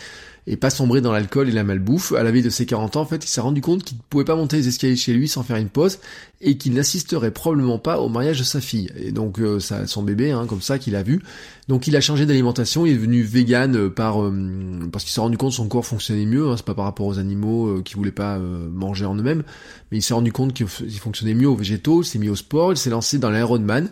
et 0.49 0.55
pas 0.55 0.69
sombrer 0.69 1.01
dans 1.01 1.11
l'alcool 1.11 1.49
et 1.49 1.51
la 1.51 1.65
malbouffe. 1.65 2.13
À 2.13 2.23
la 2.23 2.31
vie 2.31 2.41
de 2.41 2.49
ses 2.49 2.65
40 2.65 2.95
ans, 2.95 3.01
en 3.01 3.05
fait, 3.05 3.23
il 3.25 3.27
s'est 3.27 3.41
rendu 3.41 3.59
compte 3.59 3.83
qu'il 3.83 3.97
ne 3.97 4.01
pouvait 4.09 4.23
pas 4.23 4.35
monter 4.35 4.55
les 4.55 4.69
escaliers 4.69 4.95
chez 4.95 5.13
lui 5.13 5.27
sans 5.27 5.43
faire 5.43 5.57
une 5.57 5.67
pause 5.67 5.99
et 6.39 6.57
qu'il 6.57 6.73
n'assisterait 6.73 7.31
probablement 7.31 7.79
pas 7.79 7.99
au 7.99 8.07
mariage 8.07 8.39
de 8.39 8.45
sa 8.45 8.61
fille. 8.61 8.89
Et 8.95 9.11
donc, 9.11 9.39
euh, 9.39 9.59
son 9.59 10.03
bébé, 10.03 10.31
hein, 10.31 10.45
comme 10.47 10.61
ça, 10.61 10.79
qu'il 10.79 10.95
a 10.95 11.03
vu. 11.03 11.21
Donc, 11.67 11.87
il 11.87 11.95
a 11.97 12.01
changé 12.01 12.25
d'alimentation, 12.25 12.85
il 12.85 12.93
est 12.93 12.95
devenu 12.95 13.23
vegan 13.23 13.75
euh, 13.75 13.89
par 13.89 14.23
euh, 14.23 14.31
parce 14.89 15.03
qu'il 15.03 15.11
s'est 15.11 15.19
rendu 15.19 15.37
compte 15.37 15.49
que 15.49 15.57
son 15.57 15.67
corps 15.67 15.85
fonctionnait 15.85 16.25
mieux. 16.25 16.47
Hein, 16.47 16.53
c'est 16.55 16.65
pas 16.65 16.75
par 16.75 16.85
rapport 16.85 17.07
aux 17.07 17.19
animaux 17.19 17.81
qui 17.81 17.95
voulaient 17.95 18.11
pas 18.11 18.39
manger 18.39 19.05
en 19.05 19.15
eux-mêmes, 19.15 19.43
mais 19.91 19.97
il 19.97 20.01
s'est 20.01 20.13
rendu 20.13 20.31
compte 20.31 20.53
qu'il 20.53 20.67
fonctionnait 20.67 21.33
mieux 21.33 21.49
aux 21.49 21.55
végétaux. 21.55 22.03
Il 22.03 22.05
s'est 22.05 22.19
mis 22.19 22.29
au 22.29 22.35
sport, 22.35 22.71
il 22.71 22.77
s'est 22.77 22.89
lancé 22.89 23.17
dans 23.17 23.31
l'Ironman. 23.31 23.89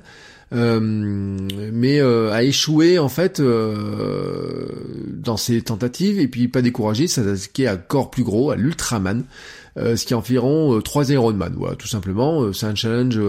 Euh, 0.54 0.80
mais 0.80 2.00
euh, 2.00 2.32
a 2.32 2.44
échoué 2.44 3.00
en 3.00 3.10
fait 3.10 3.40
euh, 3.40 4.68
dans 5.10 5.38
ses 5.38 5.62
tentatives 5.64 6.20
et 6.20 6.28
puis 6.28 6.48
pas 6.48 6.62
découragé, 6.62 7.08
s'attaquer 7.08 7.68
à 7.68 7.78
corps 7.78 8.12
plus 8.12 8.24
gros, 8.24 8.52
à 8.52 8.56
l'Ultraman. 8.56 9.24
Euh, 9.78 9.96
ce 9.98 10.06
qui 10.06 10.14
est 10.14 10.16
environ 10.16 10.80
3 10.80 11.12
Ironman, 11.12 11.54
voilà, 11.58 11.76
tout 11.76 11.88
simplement. 11.88 12.54
c'est 12.54 12.66
un 12.66 12.76
challenge 12.76 13.20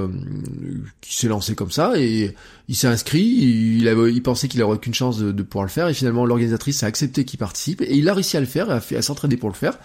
qui 1.01 1.17
s'est 1.17 1.29
lancé 1.29 1.55
comme 1.55 1.73
ça 1.73 1.95
et 1.97 2.35
il 2.69 2.75
s'est 2.75 2.89
inscrit, 2.89 3.23
il, 3.23 3.87
avait, 3.87 4.13
il 4.13 4.23
pensait 4.23 4.49
qu'il 4.49 4.61
n'aurait 4.61 4.75
aucune 4.75 4.95
chance 4.95 5.19
de, 5.19 5.43
pouvoir 5.43 5.65
le 5.65 5.71
faire, 5.71 5.89
et 5.89 5.95
finalement 5.95 6.27
l'organisatrice 6.27 6.83
a 6.83 6.87
accepté 6.87 7.25
qu'il 7.25 7.39
participe, 7.39 7.81
et 7.81 7.97
il 7.97 8.09
a 8.09 8.15
réussi 8.15 8.37
à 8.37 8.41
le 8.41 8.47
faire, 8.47 8.71
à, 8.71 8.77
à 8.77 9.03
s'entraider 9.03 9.37
pour 9.37 9.49
le 9.49 9.55
faire. 9.55 9.79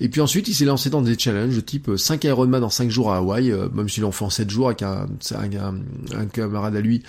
Et 0.00 0.08
puis 0.08 0.20
ensuite, 0.20 0.46
il 0.48 0.54
s'est 0.54 0.66
lancé 0.66 0.90
dans 0.90 1.00
des 1.00 1.18
challenges 1.18 1.56
de 1.56 1.60
type 1.60 1.90
5 1.96 2.24
Ironman 2.24 2.62
en 2.62 2.68
5 2.68 2.90
jours 2.90 3.12
à 3.12 3.18
Hawaï, 3.18 3.50
euh, 3.50 3.68
même 3.72 3.88
s'il 3.88 4.04
en 4.04 4.12
fait 4.12 4.24
en 4.24 4.30
7 4.30 4.50
jours 4.50 4.66
avec 4.66 4.82
un, 4.82 5.06
un, 5.32 6.26
camarade 6.26 6.76
à 6.76 6.80
lui, 6.80 7.02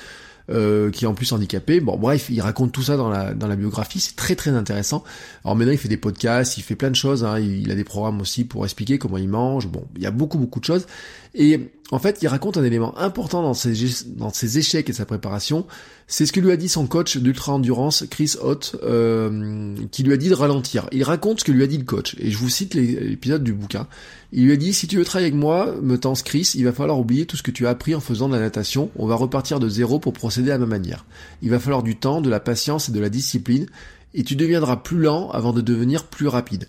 euh, 0.50 0.92
qui 0.92 1.06
est 1.06 1.08
en 1.08 1.14
plus 1.14 1.32
handicapé. 1.34 1.80
Bon, 1.80 1.98
bref, 1.98 2.28
il 2.30 2.40
raconte 2.42 2.72
tout 2.72 2.84
ça 2.84 2.98
dans 2.98 3.10
la, 3.10 3.34
dans 3.34 3.48
la 3.48 3.56
biographie, 3.56 4.00
c'est 4.00 4.16
très 4.16 4.36
très 4.36 4.52
intéressant. 4.52 5.04
Alors 5.44 5.56
maintenant, 5.56 5.74
il 5.74 5.78
fait 5.78 5.90
des 5.90 5.98
podcasts, 5.98 6.58
il 6.58 6.62
fait 6.62 6.76
plein 6.76 6.90
de 6.90 6.96
choses, 6.96 7.24
hein. 7.24 7.40
il, 7.40 7.70
a 7.72 7.76
des 7.76 7.84
programmes 7.84 8.22
aussi 8.22 8.46
pour 8.46 8.64
expliquer 8.64 8.98
comment 8.98 9.18
il 9.18 9.28
mange, 9.28 9.68
bon, 9.68 9.86
il 9.96 10.04
y 10.04 10.06
a 10.06 10.12
beaucoup 10.12 10.38
beaucoup 10.38 10.60
de 10.60 10.66
choses. 10.66 10.88
Et 11.36 11.70
en 11.92 12.00
fait, 12.00 12.20
il 12.22 12.28
raconte 12.28 12.58
un 12.58 12.64
élément 12.66 12.98
important 12.98 13.42
dans 13.42 13.54
ses, 13.54 14.58
échecs 14.58 14.90
et 14.90 14.94
sa 14.94 15.06
préparation. 15.06 15.66
C'est 16.08 16.26
ce 16.26 16.34
que 16.34 16.42
lui 16.42 16.52
a 16.52 16.58
dit 16.58 16.68
son 16.68 16.86
coach 16.86 17.16
d'ultra 17.18 17.54
endurance, 17.54 18.04
Chris 18.10 18.36
Hott, 18.42 18.76
euh, 18.84 19.76
qui 19.92 20.04
lui 20.04 20.12
a 20.12 20.18
dit 20.18 20.28
de 20.28 20.34
ralentir. 20.34 20.88
Il 20.92 21.04
raconte 21.04 21.40
ce 21.40 21.46
que 21.46 21.52
lui 21.54 21.64
a 21.64 21.68
dit 21.68 21.78
le 21.78 21.86
coach, 21.86 22.16
et 22.20 22.30
je 22.30 22.38
vous 22.38 22.50
cite 22.50 22.74
l'épisode 22.74 23.44
du 23.44 23.54
bouquin. 23.54 23.88
Il 24.34 24.46
lui 24.46 24.52
a 24.52 24.58
dit 24.58 24.74
si 24.74 24.88
tu 24.88 24.98
veux 24.98 25.06
travailler 25.06 25.30
avec 25.30 25.40
moi, 25.40 25.76
me 25.82 25.98
tense 25.98 26.24
Chris, 26.24 26.52
il 26.56 26.66
va 26.66 26.74
falloir 26.74 27.00
oublier 27.00 27.26
tout 27.26 27.38
ce 27.38 27.44
que 27.44 27.52
tu 27.52 27.66
as 27.68 27.70
appris 27.70 27.96
en 27.96 28.02
faisant 28.02 28.28
de 28.28 28.36
la 28.36 28.42
natation. 28.42 28.90
On 28.98 29.08
va 29.08 29.16
repartir 29.16 29.62
de 29.62 29.70
zéro 29.70 30.00
pour 30.00 30.12
procéder 30.12 30.52
à 30.52 30.58
ma 30.58 30.66
manière. 30.66 31.06
Il 31.42 31.50
va 31.50 31.60
falloir 31.60 31.84
du 31.84 31.96
temps, 31.96 32.20
de 32.20 32.30
la 32.30 32.42
patience 32.42 32.90
et 32.90 32.92
de 32.92 33.00
la 33.00 33.10
discipline, 33.10 33.68
et 34.14 34.24
tu 34.24 34.36
deviendras 34.36 34.78
plus 34.78 35.00
lent 35.00 35.30
avant 35.32 35.54
de 35.54 35.62
devenir 35.62 36.04
plus 36.06 36.28
rapide. 36.28 36.68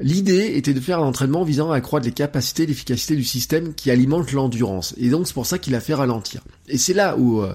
L'idée 0.00 0.56
était 0.56 0.74
de 0.74 0.80
faire 0.80 0.98
un 0.98 1.06
entraînement 1.06 1.44
visant 1.44 1.70
à 1.70 1.76
accroître 1.76 2.06
les 2.06 2.12
capacités 2.12 2.64
et 2.64 2.66
l'efficacité 2.66 3.14
du 3.14 3.24
système 3.24 3.74
qui 3.74 3.90
alimente 3.90 4.32
l'endurance. 4.32 4.94
Et 4.98 5.08
donc 5.08 5.26
c'est 5.26 5.34
pour 5.34 5.46
ça 5.46 5.58
qu'il 5.58 5.74
a 5.74 5.80
fait 5.80 5.94
ralentir. 5.94 6.42
Et 6.68 6.78
c'est 6.78 6.94
là 6.94 7.16
où 7.16 7.42
euh, 7.42 7.54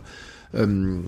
euh, 0.56 1.00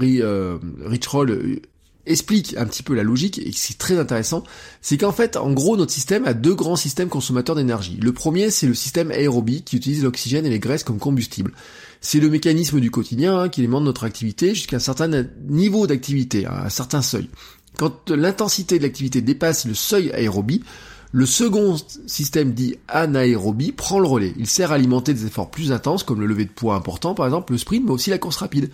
euh 0.00 0.58
Rich 0.84 1.06
Roll 1.06 1.30
euh, 1.30 1.60
explique 2.06 2.56
un 2.56 2.66
petit 2.66 2.82
peu 2.82 2.94
la 2.94 3.02
logique 3.02 3.38
et 3.38 3.50
c'est 3.52 3.78
très 3.78 3.98
intéressant, 3.98 4.44
c'est 4.80 4.96
qu'en 4.96 5.12
fait, 5.12 5.36
en 5.36 5.52
gros, 5.52 5.76
notre 5.76 5.92
système 5.92 6.24
a 6.24 6.34
deux 6.34 6.54
grands 6.54 6.76
systèmes 6.76 7.08
consommateurs 7.08 7.56
d'énergie. 7.56 7.98
Le 8.00 8.12
premier, 8.12 8.50
c'est 8.50 8.66
le 8.66 8.74
système 8.74 9.10
aérobie 9.10 9.62
qui 9.62 9.76
utilise 9.76 10.04
l'oxygène 10.04 10.46
et 10.46 10.50
les 10.50 10.60
graisses 10.60 10.84
comme 10.84 10.98
combustible. 10.98 11.52
C'est 12.00 12.20
le 12.20 12.30
mécanisme 12.30 12.78
du 12.80 12.90
quotidien 12.90 13.38
hein, 13.38 13.48
qui 13.48 13.60
alimente 13.60 13.84
notre 13.84 14.04
activité 14.04 14.54
jusqu'à 14.54 14.76
un 14.76 14.80
certain 14.80 15.24
niveau 15.48 15.86
d'activité, 15.86 16.46
à 16.46 16.66
un 16.66 16.68
certain 16.68 17.02
seuil. 17.02 17.28
Quand 17.78 18.10
l'intensité 18.10 18.78
de 18.78 18.82
l'activité 18.84 19.20
dépasse 19.20 19.66
le 19.66 19.74
seuil 19.74 20.10
aérobie, 20.12 20.62
le 21.12 21.24
second 21.24 21.76
système 22.06 22.52
dit 22.52 22.76
anaérobie 22.88 23.72
prend 23.72 23.98
le 23.98 24.06
relais. 24.06 24.34
Il 24.36 24.46
sert 24.46 24.72
à 24.72 24.74
alimenter 24.74 25.14
des 25.14 25.26
efforts 25.26 25.50
plus 25.50 25.72
intenses 25.72 26.02
comme 26.02 26.20
le 26.20 26.26
lever 26.26 26.44
de 26.44 26.50
poids 26.50 26.74
important 26.74 27.14
par 27.14 27.26
exemple, 27.26 27.52
le 27.52 27.58
sprint 27.58 27.84
mais 27.84 27.92
aussi 27.92 28.10
la 28.10 28.18
course 28.18 28.36
rapide. 28.36 28.70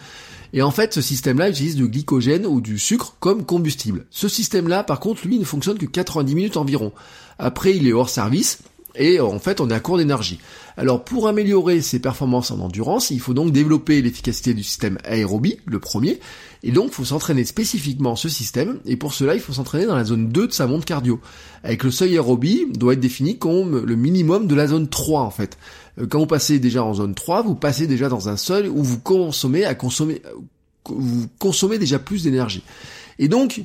Et 0.52 0.62
en 0.62 0.70
fait 0.70 0.94
ce 0.94 1.00
système-là 1.00 1.50
utilise 1.50 1.76
du 1.76 1.88
glycogène 1.88 2.46
ou 2.46 2.60
du 2.60 2.78
sucre 2.78 3.16
comme 3.20 3.44
combustible. 3.44 4.06
Ce 4.10 4.28
système-là 4.28 4.82
par 4.82 4.98
contre 4.98 5.26
lui 5.26 5.38
ne 5.38 5.44
fonctionne 5.44 5.78
que 5.78 5.86
90 5.86 6.34
minutes 6.34 6.56
environ. 6.56 6.92
Après 7.38 7.76
il 7.76 7.86
est 7.86 7.92
hors 7.92 8.08
service 8.08 8.58
et 8.94 9.20
en 9.20 9.38
fait 9.38 9.60
on 9.60 9.70
est 9.70 9.74
à 9.74 9.80
court 9.80 9.98
d'énergie. 9.98 10.38
Alors 10.76 11.04
pour 11.04 11.28
améliorer 11.28 11.80
ses 11.80 11.98
performances 11.98 12.50
en 12.50 12.60
endurance, 12.60 13.10
il 13.10 13.20
faut 13.20 13.34
donc 13.34 13.52
développer 13.52 14.00
l'efficacité 14.02 14.54
du 14.54 14.62
système 14.62 14.98
aérobie, 15.04 15.58
le 15.66 15.78
premier, 15.78 16.20
et 16.62 16.72
donc 16.72 16.88
il 16.88 16.94
faut 16.94 17.04
s'entraîner 17.04 17.44
spécifiquement 17.44 18.16
ce 18.16 18.28
système, 18.28 18.78
et 18.86 18.96
pour 18.96 19.14
cela 19.14 19.34
il 19.34 19.40
faut 19.40 19.52
s'entraîner 19.52 19.86
dans 19.86 19.96
la 19.96 20.04
zone 20.04 20.28
2 20.28 20.46
de 20.46 20.52
sa 20.52 20.66
montre 20.66 20.84
cardio, 20.84 21.20
avec 21.62 21.84
le 21.84 21.90
seuil 21.90 22.12
aérobie 22.12 22.66
doit 22.70 22.94
être 22.94 23.00
défini 23.00 23.38
comme 23.38 23.84
le 23.84 23.96
minimum 23.96 24.46
de 24.46 24.54
la 24.54 24.66
zone 24.66 24.88
3 24.88 25.22
en 25.22 25.30
fait. 25.30 25.58
Euh, 25.98 26.06
quand 26.06 26.18
vous 26.18 26.26
passez 26.26 26.58
déjà 26.58 26.84
en 26.84 26.94
zone 26.94 27.14
3, 27.14 27.42
vous 27.42 27.54
passez 27.54 27.86
déjà 27.86 28.08
dans 28.08 28.28
un 28.28 28.36
seuil 28.36 28.68
où 28.68 28.82
vous 28.82 28.98
consommez 28.98 29.64
à 29.64 29.74
consommer, 29.74 30.22
vous 30.86 31.26
consommez 31.38 31.78
déjà 31.78 31.98
plus 31.98 32.24
d'énergie. 32.24 32.62
Et 33.18 33.28
donc, 33.28 33.62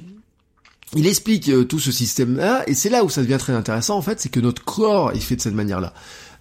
il 0.96 1.08
explique 1.08 1.50
euh, 1.50 1.66
tout 1.66 1.80
ce 1.80 1.92
système-là, 1.92 2.64
et 2.68 2.74
c'est 2.74 2.90
là 2.90 3.04
où 3.04 3.10
ça 3.10 3.22
devient 3.22 3.38
très 3.40 3.54
intéressant 3.54 3.98
en 3.98 4.02
fait, 4.02 4.20
c'est 4.20 4.30
que 4.30 4.40
notre 4.40 4.64
corps 4.64 5.12
est 5.12 5.20
fait 5.20 5.36
de 5.36 5.42
cette 5.42 5.54
manière-là. 5.54 5.94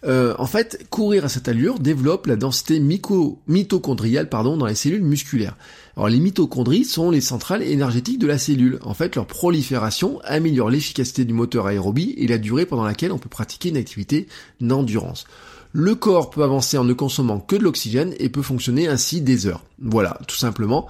Euh, 0.04 0.34
en 0.38 0.46
fait, 0.46 0.86
courir 0.90 1.24
à 1.24 1.28
cette 1.28 1.48
allure 1.48 1.80
développe 1.80 2.26
la 2.26 2.36
densité 2.36 2.78
mitochondriale 2.80 4.28
pardon, 4.28 4.56
dans 4.56 4.66
les 4.66 4.74
cellules 4.74 5.02
musculaires. 5.02 5.56
Alors 5.96 6.08
les 6.08 6.20
mitochondries 6.20 6.84
sont 6.84 7.10
les 7.10 7.20
centrales 7.20 7.62
énergétiques 7.62 8.18
de 8.18 8.26
la 8.26 8.38
cellule. 8.38 8.78
En 8.82 8.94
fait, 8.94 9.16
leur 9.16 9.26
prolifération 9.26 10.20
améliore 10.22 10.70
l'efficacité 10.70 11.24
du 11.24 11.32
moteur 11.32 11.66
aérobie 11.66 12.14
et 12.18 12.28
la 12.28 12.38
durée 12.38 12.66
pendant 12.66 12.84
laquelle 12.84 13.12
on 13.12 13.18
peut 13.18 13.28
pratiquer 13.28 13.70
une 13.70 13.78
activité 13.78 14.28
d'endurance. 14.60 15.24
Le 15.72 15.94
corps 15.94 16.30
peut 16.30 16.42
avancer 16.42 16.78
en 16.78 16.84
ne 16.84 16.92
consommant 16.92 17.40
que 17.40 17.56
de 17.56 17.62
l'oxygène 17.62 18.14
et 18.18 18.28
peut 18.28 18.42
fonctionner 18.42 18.86
ainsi 18.86 19.20
des 19.22 19.46
heures. 19.46 19.64
Voilà, 19.80 20.18
tout 20.28 20.36
simplement. 20.36 20.86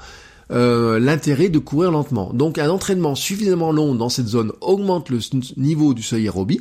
Euh, 0.53 1.01
l'intérêt 1.01 1.49
de 1.49 1.59
courir 1.59 1.91
lentement. 1.91 2.33
Donc 2.33 2.59
un 2.59 2.71
entraînement 2.71 3.17
suffisamment 3.17 3.73
long 3.73 3.97
dans 3.97 4.09
cette 4.09 4.29
zone 4.29 4.53
augmente 4.61 5.11
le 5.11 5.19
niveau 5.57 5.93
du 5.93 6.05
seuil 6.05 6.23
aérobie, 6.23 6.61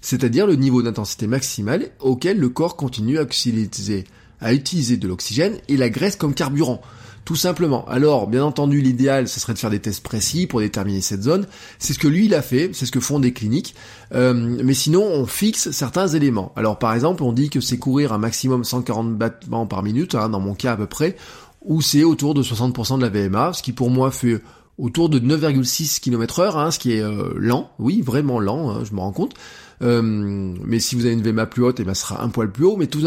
c'est-à-dire 0.00 0.48
le 0.48 0.56
niveau 0.56 0.82
d'intensité 0.82 1.28
maximale 1.28 1.90
auquel 2.00 2.38
le 2.38 2.48
corps 2.48 2.76
continue 2.76 3.18
à 3.18 3.22
utiliser, 3.22 4.04
à 4.40 4.52
utiliser 4.52 4.96
de 4.96 5.06
l'oxygène 5.06 5.58
et 5.68 5.76
la 5.76 5.90
graisse 5.90 6.16
comme 6.16 6.34
carburant. 6.34 6.80
Tout 7.24 7.36
simplement. 7.36 7.84
Alors, 7.86 8.26
bien 8.26 8.42
entendu, 8.42 8.80
l'idéal, 8.80 9.28
ce 9.28 9.38
serait 9.38 9.52
de 9.52 9.58
faire 9.58 9.70
des 9.70 9.78
tests 9.78 10.02
précis 10.02 10.48
pour 10.48 10.58
déterminer 10.60 11.00
cette 11.00 11.22
zone. 11.22 11.46
C'est 11.78 11.92
ce 11.92 11.98
que 11.98 12.08
lui, 12.08 12.24
il 12.24 12.34
a 12.34 12.42
fait, 12.42 12.70
c'est 12.72 12.86
ce 12.86 12.90
que 12.90 12.98
font 12.98 13.20
des 13.20 13.32
cliniques. 13.32 13.76
Euh, 14.14 14.32
mais 14.64 14.74
sinon, 14.74 15.04
on 15.04 15.26
fixe 15.26 15.70
certains 15.70 16.08
éléments. 16.08 16.50
Alors, 16.56 16.78
par 16.78 16.94
exemple, 16.94 17.22
on 17.22 17.32
dit 17.32 17.50
que 17.50 17.60
c'est 17.60 17.78
courir 17.78 18.12
un 18.12 18.18
maximum 18.18 18.64
140 18.64 19.16
battements 19.16 19.66
par 19.66 19.84
minute, 19.84 20.16
hein, 20.16 20.30
dans 20.30 20.40
mon 20.40 20.54
cas 20.54 20.72
à 20.72 20.76
peu 20.76 20.86
près 20.86 21.14
où 21.62 21.82
c'est 21.82 22.04
autour 22.04 22.34
de 22.34 22.42
60% 22.42 22.98
de 22.98 23.02
la 23.02 23.08
VMA, 23.08 23.52
ce 23.52 23.62
qui 23.62 23.72
pour 23.72 23.90
moi 23.90 24.10
fait 24.10 24.40
autour 24.78 25.08
de 25.08 25.18
9,6 25.18 26.00
km 26.00 26.40
heure, 26.40 26.58
hein, 26.58 26.70
ce 26.70 26.78
qui 26.78 26.92
est 26.92 27.02
euh, 27.02 27.32
lent, 27.36 27.70
oui, 27.78 28.00
vraiment 28.00 28.40
lent, 28.40 28.70
hein, 28.70 28.84
je 28.84 28.94
me 28.94 29.00
rends 29.00 29.12
compte. 29.12 29.34
Euh, 29.82 30.02
mais 30.02 30.80
si 30.80 30.94
vous 30.96 31.04
avez 31.04 31.14
une 31.14 31.22
VMA 31.22 31.46
plus 31.46 31.62
haute, 31.62 31.80
et 31.80 31.82
eh 31.82 31.86
ben, 31.86 31.94
ce 31.94 32.02
sera 32.02 32.22
un 32.22 32.28
poil 32.28 32.50
plus 32.50 32.64
haut, 32.64 32.76
mais 32.76 32.86
tout 32.86 33.00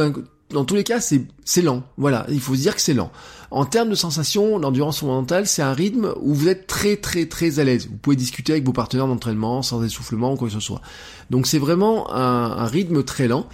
dans 0.53 0.65
tous 0.65 0.75
les 0.75 0.83
cas, 0.83 0.99
c'est, 0.99 1.25
c'est 1.43 1.63
lent. 1.63 1.83
Voilà, 1.97 2.25
il 2.29 2.39
faut 2.39 2.55
se 2.55 2.61
dire 2.61 2.75
que 2.75 2.81
c'est 2.81 2.93
lent. 2.93 3.11
En 3.49 3.65
termes 3.65 3.89
de 3.89 3.95
sensation, 3.95 4.59
l'endurance 4.59 4.99
fondamentale, 4.99 5.47
c'est 5.47 5.61
un 5.63 5.73
rythme 5.73 6.13
où 6.21 6.33
vous 6.33 6.47
êtes 6.47 6.67
très 6.67 6.95
très 6.95 7.25
très 7.25 7.59
à 7.59 7.63
l'aise. 7.63 7.87
Vous 7.89 7.97
pouvez 7.97 8.15
discuter 8.15 8.53
avec 8.53 8.63
vos 8.63 8.73
partenaires 8.73 9.07
d'entraînement 9.07 9.61
sans 9.63 9.83
essoufflement 9.83 10.33
ou 10.33 10.35
quoi 10.35 10.47
que 10.47 10.53
ce 10.53 10.59
soit. 10.59 10.81
Donc 11.29 11.47
c'est 11.47 11.57
vraiment 11.57 12.13
un, 12.13 12.51
un 12.51 12.65
rythme 12.65 13.03
très 13.03 13.27
lent 13.27 13.47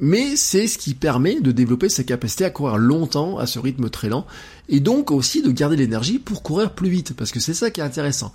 mais 0.00 0.36
c'est 0.36 0.66
ce 0.66 0.78
qui 0.78 0.94
permet 0.94 1.40
de 1.40 1.52
développer 1.52 1.88
sa 1.88 2.04
capacité 2.04 2.44
à 2.44 2.50
courir 2.50 2.76
longtemps 2.76 3.38
à 3.38 3.46
ce 3.46 3.58
rythme 3.58 3.88
très 3.90 4.08
lent, 4.08 4.26
et 4.68 4.80
donc 4.80 5.10
aussi 5.10 5.42
de 5.42 5.50
garder 5.50 5.76
l'énergie 5.76 6.18
pour 6.18 6.42
courir 6.42 6.72
plus 6.72 6.88
vite, 6.88 7.14
parce 7.14 7.32
que 7.32 7.40
c'est 7.40 7.54
ça 7.54 7.70
qui 7.70 7.80
est 7.80 7.84
intéressant. 7.84 8.32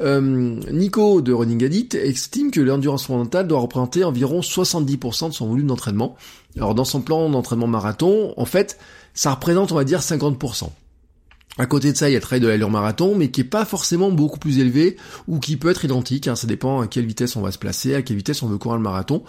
Euh, 0.00 0.60
Nico 0.72 1.20
de 1.20 1.32
Running 1.32 1.64
Addict 1.64 1.94
estime 1.94 2.50
que 2.50 2.60
l'endurance 2.60 3.06
fondamentale 3.06 3.46
doit 3.46 3.60
représenter 3.60 4.02
environ 4.02 4.40
70% 4.40 5.28
de 5.28 5.34
son 5.34 5.46
volume 5.46 5.68
d'entraînement. 5.68 6.16
Alors 6.56 6.74
dans 6.74 6.84
son 6.84 7.00
plan 7.00 7.30
d'entraînement 7.30 7.68
marathon, 7.68 8.34
en 8.36 8.44
fait, 8.44 8.78
ça 9.12 9.32
représente 9.32 9.70
on 9.72 9.76
va 9.76 9.84
dire 9.84 10.00
50%. 10.00 10.70
À 11.56 11.66
côté 11.66 11.92
de 11.92 11.96
ça, 11.96 12.08
il 12.08 12.12
y 12.12 12.16
a 12.16 12.18
le 12.18 12.22
travail 12.22 12.40
de 12.40 12.48
l'allure 12.48 12.70
marathon, 12.70 13.14
mais 13.14 13.30
qui 13.30 13.42
est 13.42 13.44
pas 13.44 13.64
forcément 13.64 14.10
beaucoup 14.10 14.40
plus 14.40 14.58
élevé, 14.58 14.96
ou 15.28 15.38
qui 15.38 15.56
peut 15.56 15.70
être 15.70 15.84
identique, 15.84 16.26
hein, 16.26 16.34
ça 16.34 16.48
dépend 16.48 16.80
à 16.80 16.88
quelle 16.88 17.06
vitesse 17.06 17.36
on 17.36 17.42
va 17.42 17.52
se 17.52 17.58
placer, 17.58 17.94
à 17.94 18.02
quelle 18.02 18.16
vitesse 18.16 18.42
on 18.42 18.48
veut 18.48 18.58
courir 18.58 18.76
le 18.76 18.82
marathon. 18.82 19.22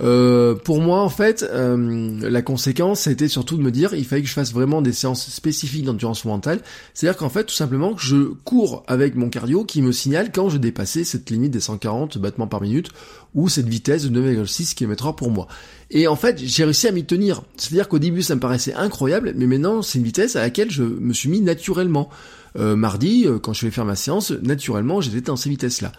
Euh, 0.00 0.54
pour 0.54 0.80
moi, 0.80 1.00
en 1.00 1.08
fait, 1.08 1.44
euh, 1.50 2.18
la 2.22 2.42
conséquence, 2.42 3.00
ça 3.00 3.10
a 3.10 3.12
été 3.12 3.26
surtout 3.26 3.56
de 3.56 3.62
me 3.62 3.72
dire, 3.72 3.94
il 3.94 4.04
fallait 4.04 4.22
que 4.22 4.28
je 4.28 4.32
fasse 4.32 4.52
vraiment 4.52 4.80
des 4.80 4.92
séances 4.92 5.28
spécifiques 5.28 5.84
d'endurance 5.84 6.24
mentale. 6.24 6.60
C'est-à-dire 6.94 7.18
qu'en 7.18 7.28
fait, 7.28 7.44
tout 7.44 7.54
simplement, 7.54 7.96
je 7.96 8.16
cours 8.44 8.84
avec 8.86 9.16
mon 9.16 9.28
cardio 9.28 9.64
qui 9.64 9.82
me 9.82 9.90
signale 9.90 10.30
quand 10.32 10.50
je 10.50 10.58
dépassais 10.58 11.02
cette 11.02 11.30
limite 11.30 11.50
des 11.50 11.60
140 11.60 12.18
battements 12.18 12.46
par 12.46 12.60
minute 12.60 12.90
ou 13.34 13.48
cette 13.48 13.68
vitesse 13.68 14.04
de 14.04 14.20
9,6 14.20 14.74
km/h 14.74 15.16
pour 15.16 15.30
moi. 15.30 15.48
Et 15.90 16.06
en 16.06 16.16
fait, 16.16 16.38
j'ai 16.38 16.64
réussi 16.64 16.86
à 16.86 16.92
m'y 16.92 17.04
tenir. 17.04 17.42
C'est-à-dire 17.56 17.88
qu'au 17.88 17.98
début, 17.98 18.22
ça 18.22 18.34
me 18.36 18.40
paraissait 18.40 18.74
incroyable, 18.74 19.32
mais 19.36 19.46
maintenant, 19.46 19.82
c'est 19.82 19.98
une 19.98 20.04
vitesse 20.04 20.36
à 20.36 20.40
laquelle 20.40 20.70
je 20.70 20.84
me 20.84 21.12
suis 21.12 21.28
mis 21.28 21.40
naturellement. 21.40 22.08
Euh, 22.56 22.76
mardi, 22.76 23.26
quand 23.42 23.52
je 23.52 23.66
vais 23.66 23.70
faire 23.70 23.84
ma 23.84 23.94
séance, 23.94 24.30
naturellement, 24.30 25.00
j'étais 25.00 25.20
dans 25.20 25.36
ces 25.36 25.50
vitesses-là. 25.50 25.92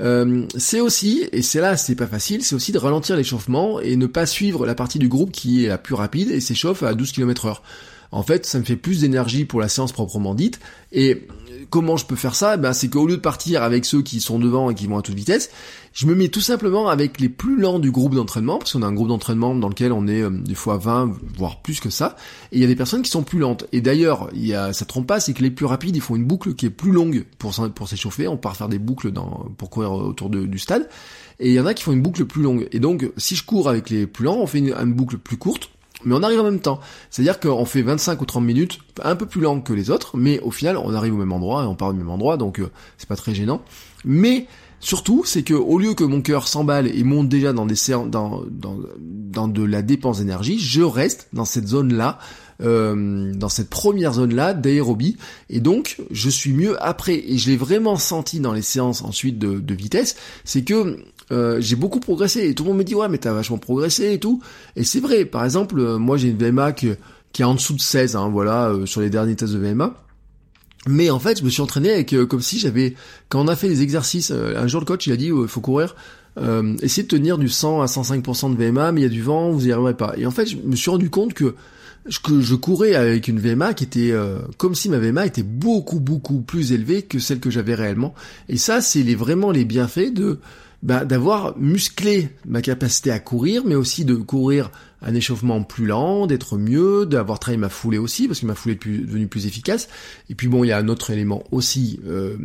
Euh, 0.00 0.46
c'est 0.56 0.80
aussi, 0.80 1.26
et 1.32 1.42
c'est 1.42 1.60
là 1.60 1.76
c'est 1.76 1.94
pas 1.94 2.06
facile, 2.06 2.42
c'est 2.42 2.54
aussi 2.54 2.72
de 2.72 2.78
ralentir 2.78 3.16
l'échauffement 3.16 3.80
et 3.80 3.96
ne 3.96 4.06
pas 4.06 4.26
suivre 4.26 4.66
la 4.66 4.74
partie 4.74 4.98
du 4.98 5.08
groupe 5.08 5.32
qui 5.32 5.64
est 5.64 5.68
la 5.68 5.78
plus 5.78 5.94
rapide 5.94 6.30
et 6.30 6.40
s'échauffe 6.40 6.82
à 6.82 6.94
12 6.94 7.12
km 7.12 7.46
heure. 7.46 7.62
En 8.16 8.22
fait, 8.22 8.46
ça 8.46 8.58
me 8.58 8.64
fait 8.64 8.76
plus 8.76 9.02
d'énergie 9.02 9.44
pour 9.44 9.60
la 9.60 9.68
séance 9.68 9.92
proprement 9.92 10.34
dite, 10.34 10.58
et 10.90 11.26
comment 11.68 11.98
je 11.98 12.06
peux 12.06 12.16
faire 12.16 12.34
ça? 12.34 12.56
Ben, 12.56 12.72
C'est 12.72 12.88
qu'au 12.88 13.06
lieu 13.06 13.16
de 13.16 13.20
partir 13.20 13.62
avec 13.62 13.84
ceux 13.84 14.00
qui 14.00 14.22
sont 14.22 14.38
devant 14.38 14.70
et 14.70 14.74
qui 14.74 14.86
vont 14.86 14.96
à 14.96 15.02
toute 15.02 15.14
vitesse, 15.14 15.50
je 15.92 16.06
me 16.06 16.14
mets 16.14 16.28
tout 16.28 16.40
simplement 16.40 16.88
avec 16.88 17.20
les 17.20 17.28
plus 17.28 17.60
lents 17.60 17.78
du 17.78 17.90
groupe 17.90 18.14
d'entraînement, 18.14 18.56
parce 18.56 18.72
qu'on 18.72 18.80
a 18.80 18.86
un 18.86 18.94
groupe 18.94 19.08
d'entraînement 19.08 19.54
dans 19.54 19.68
lequel 19.68 19.92
on 19.92 20.06
est 20.06 20.22
euh, 20.22 20.30
des 20.30 20.54
fois 20.54 20.78
20, 20.78 21.12
voire 21.36 21.60
plus 21.60 21.78
que 21.78 21.90
ça, 21.90 22.16
et 22.52 22.56
il 22.56 22.62
y 22.62 22.64
a 22.64 22.68
des 22.68 22.74
personnes 22.74 23.02
qui 23.02 23.10
sont 23.10 23.22
plus 23.22 23.38
lentes. 23.38 23.66
Et 23.72 23.82
d'ailleurs, 23.82 24.30
il 24.32 24.46
y 24.46 24.54
a, 24.54 24.72
ça 24.72 24.86
trompe 24.86 25.06
pas, 25.06 25.20
c'est 25.20 25.34
que 25.34 25.42
les 25.42 25.50
plus 25.50 25.66
rapides, 25.66 25.94
ils 25.94 26.00
font 26.00 26.16
une 26.16 26.24
boucle 26.24 26.54
qui 26.54 26.64
est 26.64 26.70
plus 26.70 26.92
longue 26.92 27.26
pour, 27.36 27.54
s'échauffer, 27.86 28.28
on 28.28 28.38
part 28.38 28.56
faire 28.56 28.70
des 28.70 28.78
boucles 28.78 29.12
dans, 29.12 29.46
pour 29.58 29.68
courir 29.68 29.92
autour 29.92 30.30
du 30.30 30.58
stade, 30.58 30.88
et 31.38 31.50
il 31.50 31.54
y 31.54 31.60
en 31.60 31.66
a 31.66 31.74
qui 31.74 31.82
font 31.82 31.92
une 31.92 32.00
boucle 32.00 32.24
plus 32.24 32.40
longue. 32.40 32.66
Et 32.72 32.80
donc, 32.80 33.10
si 33.18 33.36
je 33.36 33.44
cours 33.44 33.68
avec 33.68 33.90
les 33.90 34.06
plus 34.06 34.24
lents, 34.24 34.38
on 34.38 34.46
fait 34.46 34.60
une 34.60 34.94
boucle 34.94 35.18
plus 35.18 35.36
courte, 35.36 35.68
mais 36.06 36.14
on 36.14 36.22
arrive 36.22 36.40
en 36.40 36.44
même 36.44 36.60
temps. 36.60 36.80
C'est-à-dire 37.10 37.38
qu'on 37.40 37.64
fait 37.64 37.82
25 37.82 38.20
ou 38.22 38.24
30 38.24 38.44
minutes, 38.44 38.78
un 39.02 39.16
peu 39.16 39.26
plus 39.26 39.40
lent 39.40 39.60
que 39.60 39.72
les 39.72 39.90
autres, 39.90 40.16
mais 40.16 40.40
au 40.40 40.50
final, 40.50 40.78
on 40.78 40.94
arrive 40.94 41.14
au 41.14 41.18
même 41.18 41.32
endroit 41.32 41.64
et 41.64 41.66
on 41.66 41.74
part 41.74 41.92
du 41.92 41.98
même 41.98 42.10
endroit, 42.10 42.36
donc 42.36 42.60
euh, 42.60 42.70
c'est 42.96 43.08
pas 43.08 43.16
très 43.16 43.34
gênant. 43.34 43.60
Mais 44.04 44.46
surtout, 44.80 45.24
c'est 45.26 45.42
que 45.42 45.54
au 45.54 45.78
lieu 45.78 45.94
que 45.94 46.04
mon 46.04 46.22
cœur 46.22 46.46
s'emballe 46.46 46.86
et 46.86 47.02
monte 47.02 47.28
déjà 47.28 47.52
dans 47.52 47.66
des 47.66 47.74
dans, 48.08 48.42
dans, 48.48 49.48
de 49.48 49.62
la 49.64 49.82
dépense 49.82 50.18
d'énergie, 50.18 50.58
je 50.60 50.82
reste 50.82 51.28
dans 51.32 51.44
cette 51.44 51.66
zone-là 51.66 52.18
euh, 52.62 53.34
dans 53.34 53.50
cette 53.50 53.68
première 53.68 54.14
zone-là 54.14 54.54
d'aérobie. 54.54 55.18
Et 55.50 55.60
donc, 55.60 55.98
je 56.10 56.30
suis 56.30 56.52
mieux 56.52 56.82
après. 56.82 57.22
Et 57.26 57.36
je 57.36 57.50
l'ai 57.50 57.56
vraiment 57.56 57.96
senti 57.96 58.40
dans 58.40 58.54
les 58.54 58.62
séances 58.62 59.02
ensuite 59.02 59.38
de 59.38 59.74
vitesse. 59.74 60.16
C'est 60.44 60.62
que 60.62 60.96
euh, 61.32 61.60
j'ai 61.60 61.76
beaucoup 61.76 62.00
progressé. 62.00 62.48
Et 62.48 62.54
tout 62.54 62.64
le 62.64 62.70
monde 62.70 62.78
me 62.78 62.84
dit, 62.84 62.94
ouais, 62.94 63.08
mais 63.08 63.18
t'as 63.18 63.32
vachement 63.32 63.58
progressé 63.58 64.12
et 64.12 64.20
tout. 64.20 64.42
Et 64.76 64.84
c'est 64.84 65.00
vrai. 65.00 65.24
Par 65.24 65.44
exemple, 65.44 65.78
euh, 65.78 65.98
moi, 65.98 66.16
j'ai 66.16 66.28
une 66.28 66.38
VMA 66.38 66.72
qui, 66.72 66.90
qui 67.32 67.42
est 67.42 67.44
en 67.44 67.54
dessous 67.54 67.74
de 67.74 67.80
16, 67.80 68.16
hein, 68.16 68.28
voilà, 68.28 68.68
euh, 68.68 68.86
sur 68.86 69.00
les 69.00 69.10
derniers 69.10 69.36
tests 69.36 69.52
de 69.52 69.58
VMA. 69.58 69.94
Mais 70.88 71.10
en 71.10 71.18
fait, 71.18 71.40
je 71.40 71.44
me 71.44 71.50
suis 71.50 71.62
entraîné 71.62 71.92
avec 71.92 72.14
comme 72.28 72.40
si 72.40 72.60
j'avais 72.60 72.94
quand 73.28 73.40
on 73.40 73.48
a 73.48 73.56
fait 73.56 73.66
des 73.66 73.82
exercices. 73.82 74.30
un 74.30 74.68
jour, 74.68 74.80
le 74.80 74.86
coach 74.86 75.04
il 75.08 75.12
a 75.12 75.16
dit, 75.16 75.32
il 75.34 75.48
faut 75.48 75.60
courir. 75.60 75.96
Euh, 76.38 76.76
essayez 76.80 77.02
de 77.02 77.08
tenir 77.08 77.38
du 77.38 77.48
100 77.48 77.82
à 77.82 77.86
105% 77.86 78.56
de 78.56 78.64
VMA, 78.64 78.92
mais 78.92 79.00
il 79.00 79.02
y 79.02 79.06
a 79.06 79.10
du 79.10 79.20
vent, 79.20 79.50
vous 79.50 79.66
y 79.66 79.72
arriverez 79.72 79.96
pas. 79.96 80.14
Et 80.16 80.26
en 80.26 80.30
fait, 80.30 80.46
je 80.46 80.56
me 80.58 80.76
suis 80.76 80.88
rendu 80.88 81.10
compte 81.10 81.34
que 81.34 81.56
que 82.22 82.40
je 82.40 82.54
courais 82.54 82.94
avec 82.94 83.26
une 83.26 83.40
VMA 83.40 83.74
qui 83.74 83.82
était 83.82 84.14
comme 84.58 84.76
si 84.76 84.88
ma 84.88 84.98
VMA 84.98 85.26
était 85.26 85.42
beaucoup 85.42 85.98
beaucoup 85.98 86.40
plus 86.40 86.70
élevée 86.70 87.02
que 87.02 87.18
celle 87.18 87.40
que 87.40 87.50
j'avais 87.50 87.74
réellement. 87.74 88.14
Et 88.48 88.58
ça, 88.58 88.80
c'est 88.80 89.02
les, 89.02 89.16
vraiment 89.16 89.50
les 89.50 89.64
bienfaits 89.64 90.14
de 90.14 90.38
bah, 90.82 91.04
d'avoir 91.04 91.58
musclé 91.58 92.30
ma 92.46 92.62
capacité 92.62 93.10
à 93.10 93.18
courir, 93.18 93.62
mais 93.64 93.74
aussi 93.74 94.04
de 94.04 94.14
courir 94.14 94.70
un 95.02 95.14
échauffement 95.14 95.62
plus 95.62 95.86
lent, 95.86 96.26
d'être 96.26 96.56
mieux, 96.56 97.06
d'avoir 97.06 97.38
travaillé 97.38 97.60
ma 97.60 97.68
foulée 97.68 97.98
aussi, 97.98 98.26
parce 98.26 98.40
que 98.40 98.46
ma 98.46 98.54
foulée 98.54 98.74
est 98.74 98.88
devenue 98.88 99.26
plus 99.26 99.46
efficace. 99.46 99.88
Et 100.30 100.34
puis 100.34 100.48
bon, 100.48 100.64
il 100.64 100.68
y 100.68 100.72
a 100.72 100.78
un 100.78 100.88
autre 100.88 101.10
élément 101.10 101.44
aussi 101.52 102.00
euh, 102.06 102.36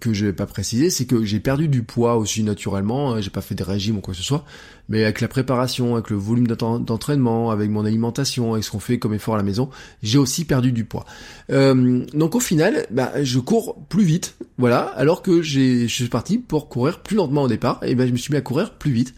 que 0.00 0.12
je 0.12 0.26
vais 0.26 0.32
pas 0.32 0.46
préciser, 0.46 0.90
c'est 0.90 1.04
que 1.04 1.24
j'ai 1.24 1.40
perdu 1.40 1.68
du 1.68 1.82
poids 1.82 2.16
aussi 2.16 2.42
naturellement, 2.42 3.12
hein, 3.12 3.20
j'ai 3.20 3.30
pas 3.30 3.40
fait 3.40 3.54
de 3.54 3.62
régime 3.62 3.98
ou 3.98 4.00
quoi 4.00 4.14
que 4.14 4.18
ce 4.18 4.24
soit, 4.24 4.44
mais 4.88 5.04
avec 5.04 5.20
la 5.20 5.28
préparation, 5.28 5.94
avec 5.94 6.10
le 6.10 6.16
volume 6.16 6.46
d'entraînement, 6.46 7.50
avec 7.50 7.70
mon 7.70 7.84
alimentation, 7.84 8.52
avec 8.52 8.64
ce 8.64 8.70
qu'on 8.70 8.80
fait 8.80 8.98
comme 8.98 9.14
effort 9.14 9.34
à 9.34 9.38
la 9.38 9.42
maison, 9.42 9.70
j'ai 10.02 10.18
aussi 10.18 10.44
perdu 10.44 10.72
du 10.72 10.84
poids. 10.84 11.04
Euh, 11.50 12.04
donc 12.14 12.34
au 12.34 12.40
final, 12.40 12.86
bah, 12.90 13.12
je 13.22 13.38
cours 13.38 13.76
plus 13.88 14.04
vite, 14.04 14.36
voilà, 14.58 14.80
alors 14.80 15.22
que 15.22 15.40
je 15.40 15.86
suis 15.86 16.08
parti 16.08 16.38
pour 16.38 16.68
courir 16.68 17.00
plus 17.00 17.16
lentement 17.16 17.44
au 17.44 17.48
départ, 17.48 17.80
et 17.82 17.94
ben 17.94 18.06
je 18.06 18.12
me 18.12 18.16
suis 18.16 18.32
mis 18.32 18.38
à 18.38 18.42
courir 18.42 18.74
plus 18.74 18.92
vite. 18.92 19.14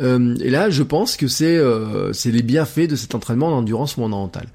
Euh, 0.00 0.36
et 0.40 0.50
là, 0.50 0.70
je 0.70 0.82
pense 0.82 1.16
que 1.16 1.28
c'est 1.28 1.56
euh, 1.56 2.12
c'est 2.12 2.30
les 2.30 2.42
bienfaits 2.42 2.88
de 2.88 2.96
cet 2.96 3.14
entraînement 3.14 3.50
d'endurance 3.50 3.94
fondamentale. 3.94 4.48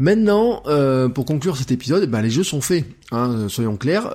Maintenant, 0.00 0.62
euh, 0.66 1.08
pour 1.08 1.24
conclure 1.24 1.56
cet 1.56 1.72
épisode, 1.72 2.08
bah, 2.08 2.22
les 2.22 2.30
jeux 2.30 2.44
sont 2.44 2.60
faits, 2.60 2.84
hein, 3.10 3.48
soyons 3.48 3.76
clairs. 3.76 4.14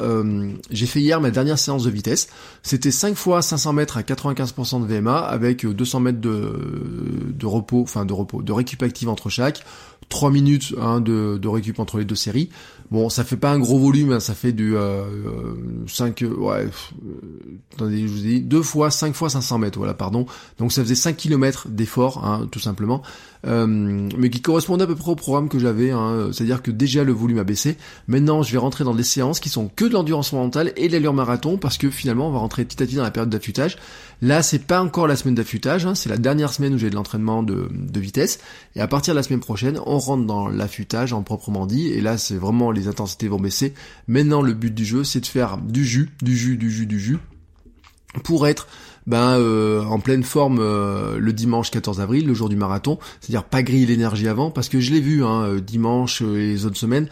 j'ai 0.69 0.85
fait 0.85 1.01
hier 1.01 1.19
ma 1.19 1.29
dernière 1.29 1.59
séance 1.59 1.83
de 1.83 1.89
vitesse. 1.89 2.29
C'était 2.61 2.89
5 2.89 3.15
fois 3.15 3.41
500 3.41 3.73
mètres 3.73 3.97
à 3.97 4.01
95% 4.01 4.81
de 4.81 4.85
VMA 4.85 5.17
avec 5.19 5.65
200 5.65 5.99
mètres 5.99 6.21
de, 6.21 7.33
de 7.37 7.45
repos, 7.45 7.81
enfin 7.81 8.05
de 8.05 8.13
repos, 8.13 8.41
de 8.41 8.53
récup 8.53 8.81
active 8.81 9.09
entre 9.09 9.29
chaque, 9.29 9.65
3 10.09 10.31
minutes 10.31 10.73
hein, 10.79 11.01
de, 11.01 11.37
de 11.37 11.47
récup 11.47 11.79
entre 11.79 11.97
les 11.97 12.05
deux 12.05 12.15
séries. 12.15 12.49
Bon, 12.91 13.09
ça 13.09 13.23
fait 13.23 13.37
pas 13.37 13.51
un 13.51 13.57
gros 13.57 13.79
volume, 13.79 14.11
hein, 14.11 14.19
ça 14.19 14.35
fait 14.35 14.51
du 14.51 14.75
euh, 14.75 15.03
5, 15.87 16.21
euh, 16.21 16.35
ouais, 16.35 16.65
euh, 16.65 16.69
attendez, 17.73 18.07
je 18.07 18.13
vous 18.13 18.19
ai 18.19 18.29
dit, 18.29 18.41
2 18.41 18.61
fois, 18.61 18.91
5 18.91 19.15
fois 19.15 19.29
500 19.29 19.57
mètres, 19.57 19.79
voilà, 19.79 19.95
pardon. 19.95 20.27
Donc 20.59 20.71
ça 20.71 20.83
faisait 20.83 20.93
5 20.93 21.17
km 21.17 21.69
d'effort, 21.69 22.23
hein, 22.23 22.47
tout 22.51 22.59
simplement, 22.59 23.01
euh, 23.47 23.65
mais 23.65 24.29
qui 24.29 24.41
correspondait 24.41 24.83
à 24.83 24.87
peu 24.87 24.95
près 24.95 25.09
au 25.09 25.15
programme 25.15 25.49
que 25.49 25.57
j'avais, 25.57 25.89
hein, 25.89 26.29
c'est-à-dire 26.31 26.61
que 26.61 26.69
déjà 26.69 27.03
le 27.03 27.13
volume 27.13 27.39
a 27.39 27.43
baissé. 27.43 27.77
Maintenant, 28.07 28.43
je 28.43 28.51
vais 28.51 28.59
rentrer 28.59 28.83
dans 28.83 28.93
des 28.93 29.01
séances 29.01 29.39
qui 29.39 29.49
sont 29.49 29.69
que 29.75 29.85
de 29.85 29.93
l'endurance 29.93 30.31
mentale 30.33 30.71
et 30.75 30.87
de 30.87 30.93
l'allure 30.93 31.13
marathon, 31.13 31.57
parce 31.57 31.79
que 31.79 31.89
finalement, 31.89 32.27
on 32.27 32.31
va 32.31 32.39
rentrer 32.39 32.63
petit 32.63 32.83
à 32.83 32.85
petit 32.85 32.95
dans 32.95 33.03
la 33.03 33.11
période 33.11 33.31
d'affûtage. 33.31 33.77
Là, 34.23 34.41
c'est 34.41 34.67
pas 34.67 34.81
encore 34.81 35.07
la 35.07 35.17
semaine 35.17 35.35
d'affûtage, 35.35 35.85
hein, 35.85 35.95
c'est 35.95 36.07
la 36.09 36.17
dernière 36.17 36.53
semaine 36.53 36.75
où 36.75 36.77
j'ai 36.77 36.89
de 36.89 36.95
l'entraînement 36.95 37.43
de, 37.43 37.67
de, 37.71 37.99
vitesse. 37.99 38.39
Et 38.75 38.79
à 38.81 38.87
partir 38.87 39.13
de 39.13 39.17
la 39.17 39.23
semaine 39.23 39.41
prochaine, 39.41 39.79
on 39.85 39.92
rentre 39.99 40.25
dans 40.25 40.47
l'affûtage 40.47 41.13
en 41.13 41.23
proprement 41.23 41.65
dit. 41.65 41.87
Et 41.87 42.01
là, 42.01 42.17
c'est 42.17 42.35
vraiment 42.35 42.71
les 42.71 42.87
intensités 42.87 43.27
vont 43.27 43.39
baisser. 43.39 43.73
Maintenant, 44.07 44.41
le 44.41 44.53
but 44.53 44.73
du 44.73 44.85
jeu, 44.85 45.03
c'est 45.03 45.21
de 45.21 45.25
faire 45.25 45.57
du 45.57 45.85
jus, 45.85 46.11
du 46.21 46.35
jus, 46.35 46.57
du 46.57 46.71
jus, 46.71 46.85
du 46.85 46.99
jus, 46.99 47.17
pour 48.23 48.47
être 48.47 48.67
ben 49.05 49.37
euh, 49.37 49.83
en 49.83 49.99
pleine 49.99 50.23
forme 50.23 50.59
euh, 50.61 51.17
le 51.19 51.33
dimanche 51.33 51.71
14 51.71 51.99
avril, 51.99 52.25
le 52.25 52.33
jour 52.33 52.49
du 52.49 52.55
marathon, 52.55 52.99
c'est-à-dire 53.19 53.43
pas 53.43 53.63
griller 53.63 53.85
l'énergie 53.85 54.27
avant, 54.27 54.49
parce 54.49 54.69
que 54.69 54.79
je 54.79 54.93
l'ai 54.93 55.01
vu 55.01 55.23
hein, 55.25 55.43
euh, 55.43 55.59
dimanche 55.59 56.21
et 56.21 56.47
les 56.47 56.65
autres 56.65 56.77
semaines, 56.77 57.09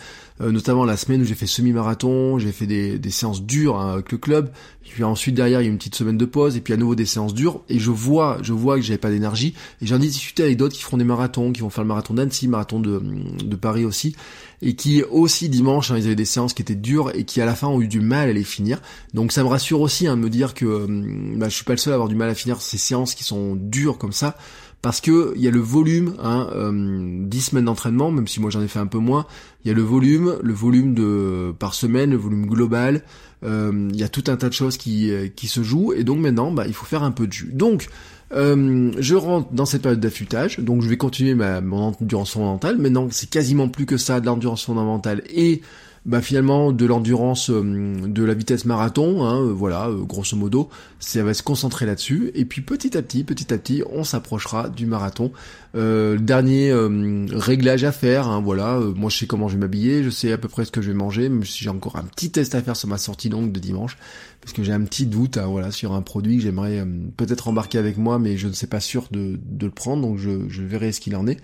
notamment 0.49 0.85
la 0.85 0.97
semaine 0.97 1.21
où 1.21 1.25
j'ai 1.25 1.35
fait 1.35 1.45
semi-marathon, 1.45 2.39
j'ai 2.39 2.51
fait 2.51 2.65
des, 2.65 3.11
séances 3.11 3.43
dures 3.43 3.77
hein, 3.77 3.93
avec 3.93 4.11
le 4.11 4.17
club, 4.17 4.49
puis 4.91 5.03
ensuite 5.03 5.35
derrière 5.35 5.61
il 5.61 5.65
y 5.65 5.67
a 5.67 5.69
une 5.69 5.77
petite 5.77 5.95
semaine 5.95 6.17
de 6.17 6.25
pause 6.25 6.57
et 6.57 6.61
puis 6.61 6.73
à 6.73 6.77
nouveau 6.77 6.95
des 6.95 7.05
séances 7.05 7.33
dures. 7.33 7.61
Et 7.69 7.79
je 7.79 7.91
vois 7.91 8.37
je 8.41 8.53
vois 8.53 8.75
que 8.75 8.81
j'avais 8.81 8.97
pas 8.97 9.09
d'énergie. 9.09 9.53
Et 9.81 9.85
j'en 9.85 9.95
ai 9.95 10.07
discuté 10.07 10.43
avec 10.43 10.57
d'autres 10.57 10.75
qui 10.75 10.83
feront 10.83 10.97
des 10.97 11.05
marathons, 11.05 11.53
qui 11.53 11.61
vont 11.61 11.69
faire 11.69 11.83
le 11.83 11.87
marathon 11.87 12.13
d'Annecy, 12.13 12.47
marathon 12.47 12.79
de, 12.79 13.55
Paris 13.55 13.85
aussi. 13.85 14.15
Et 14.61 14.75
qui 14.75 15.01
aussi 15.03 15.49
dimanche 15.49 15.91
hein, 15.91 15.97
ils 15.97 16.05
avaient 16.05 16.15
des 16.15 16.25
séances 16.25 16.53
qui 16.53 16.61
étaient 16.61 16.75
dures 16.75 17.11
et 17.15 17.23
qui 17.23 17.41
à 17.41 17.45
la 17.45 17.55
fin 17.55 17.67
ont 17.67 17.81
eu 17.81 17.87
du 17.87 18.01
mal 18.01 18.29
à 18.29 18.33
les 18.33 18.43
finir. 18.43 18.81
Donc 19.13 19.31
ça 19.31 19.43
me 19.43 19.47
rassure 19.47 19.81
aussi 19.81 20.07
hein, 20.07 20.17
de 20.17 20.21
me 20.21 20.29
dire 20.29 20.53
que 20.53 20.85
bah, 21.37 21.47
je 21.47 21.55
suis 21.55 21.65
pas 21.65 21.73
le 21.73 21.77
seul 21.77 21.93
à 21.93 21.95
avoir 21.95 22.09
du 22.09 22.15
mal 22.15 22.29
à 22.29 22.35
finir 22.35 22.61
ces 22.61 22.77
séances 22.77 23.15
qui 23.15 23.23
sont 23.23 23.55
dures 23.55 23.97
comme 23.97 24.13
ça 24.13 24.37
parce 24.81 25.01
que 25.01 25.33
il 25.35 25.41
y 25.41 25.47
a 25.47 25.51
le 25.51 25.59
volume, 25.59 26.15
hein, 26.21 26.49
euh, 26.53 27.23
10 27.25 27.41
semaines 27.41 27.65
d'entraînement, 27.65 28.11
même 28.11 28.27
si 28.27 28.39
moi 28.39 28.49
j'en 28.49 28.61
ai 28.61 28.67
fait 28.67 28.79
un 28.79 28.87
peu 28.87 28.97
moins, 28.97 29.25
il 29.63 29.67
y 29.67 29.71
a 29.71 29.73
le 29.75 29.83
volume, 29.83 30.37
le 30.41 30.53
volume 30.53 30.93
de 30.93 31.53
par 31.59 31.73
semaine, 31.73 32.11
le 32.11 32.17
volume 32.17 32.47
global, 32.47 33.03
euh, 33.43 33.89
il 33.91 33.99
y 33.99 34.03
a 34.03 34.09
tout 34.09 34.23
un 34.27 34.37
tas 34.37 34.49
de 34.49 34.53
choses 34.53 34.77
qui, 34.77 35.11
euh, 35.11 35.27
qui 35.27 35.47
se 35.47 35.63
jouent, 35.63 35.93
et 35.93 36.03
donc 36.03 36.19
maintenant 36.19 36.51
bah, 36.51 36.65
il 36.67 36.73
faut 36.73 36.85
faire 36.85 37.03
un 37.03 37.11
peu 37.11 37.27
de 37.27 37.33
jus. 37.33 37.51
Donc 37.53 37.89
euh, 38.33 38.91
je 38.97 39.15
rentre 39.15 39.51
dans 39.51 39.65
cette 39.65 39.81
période 39.81 39.99
d'affûtage, 39.99 40.59
donc 40.59 40.81
je 40.81 40.89
vais 40.89 40.97
continuer 40.97 41.35
ma, 41.35 41.61
mon 41.61 41.93
endurance 42.01 42.31
fondamentale, 42.31 42.77
maintenant 42.77 43.07
c'est 43.11 43.29
quasiment 43.29 43.67
plus 43.67 43.85
que 43.85 43.97
ça 43.97 44.19
de 44.19 44.25
l'endurance 44.25 44.63
fondamentale 44.65 45.21
et 45.29 45.61
bah 46.05 46.21
finalement 46.21 46.71
de 46.71 46.85
l'endurance 46.85 47.51
euh, 47.51 47.61
de 48.07 48.23
la 48.23 48.33
vitesse 48.33 48.65
marathon, 48.65 49.23
hein, 49.23 49.39
euh, 49.41 49.53
voilà, 49.53 49.87
euh, 49.87 49.97
grosso 49.97 50.35
modo, 50.35 50.69
ça 50.99 51.23
va 51.23 51.35
se 51.35 51.43
concentrer 51.43 51.85
là-dessus, 51.85 52.31
et 52.33 52.45
puis 52.45 52.61
petit 52.61 52.97
à 52.97 53.03
petit, 53.03 53.23
petit 53.23 53.53
à 53.53 53.57
petit, 53.59 53.83
on 53.87 54.03
s'approchera 54.03 54.69
du 54.69 54.85
marathon. 54.85 55.31
Dernier 55.73 56.73
réglage 57.31 57.85
à 57.85 57.93
faire, 57.93 58.27
hein, 58.27 58.41
voilà, 58.41 58.77
moi 58.77 59.09
je 59.09 59.19
sais 59.19 59.25
comment 59.25 59.47
je 59.47 59.53
vais 59.53 59.61
m'habiller, 59.61 60.03
je 60.03 60.09
sais 60.09 60.33
à 60.33 60.37
peu 60.37 60.49
près 60.49 60.65
ce 60.65 60.71
que 60.71 60.81
je 60.81 60.91
vais 60.91 60.97
manger, 60.97 61.29
même 61.29 61.45
si 61.45 61.63
j'ai 61.63 61.69
encore 61.69 61.95
un 61.95 62.03
petit 62.03 62.29
test 62.29 62.55
à 62.55 62.61
faire 62.61 62.75
sur 62.75 62.89
ma 62.89 62.97
sortie 62.97 63.29
longue 63.29 63.53
de 63.53 63.59
dimanche, 63.59 63.97
parce 64.41 64.51
que 64.51 64.63
j'ai 64.63 64.73
un 64.73 64.81
petit 64.81 65.05
doute, 65.05 65.37
hein, 65.37 65.45
voilà, 65.45 65.71
sur 65.71 65.93
un 65.93 66.01
produit 66.01 66.35
que 66.37 66.43
j'aimerais 66.43 66.85
peut-être 67.15 67.47
embarquer 67.47 67.77
avec 67.77 67.97
moi, 67.97 68.19
mais 68.19 68.35
je 68.35 68.49
ne 68.49 68.53
sais 68.53 68.67
pas 68.67 68.81
sûr 68.81 69.07
de, 69.11 69.39
le 69.61 69.69
prendre, 69.69 70.01
donc 70.01 70.17
je 70.17 70.61
verrai 70.61 70.91
ce 70.91 70.99
qu'il 70.99 71.15
en 71.15 71.25
est. 71.25 71.39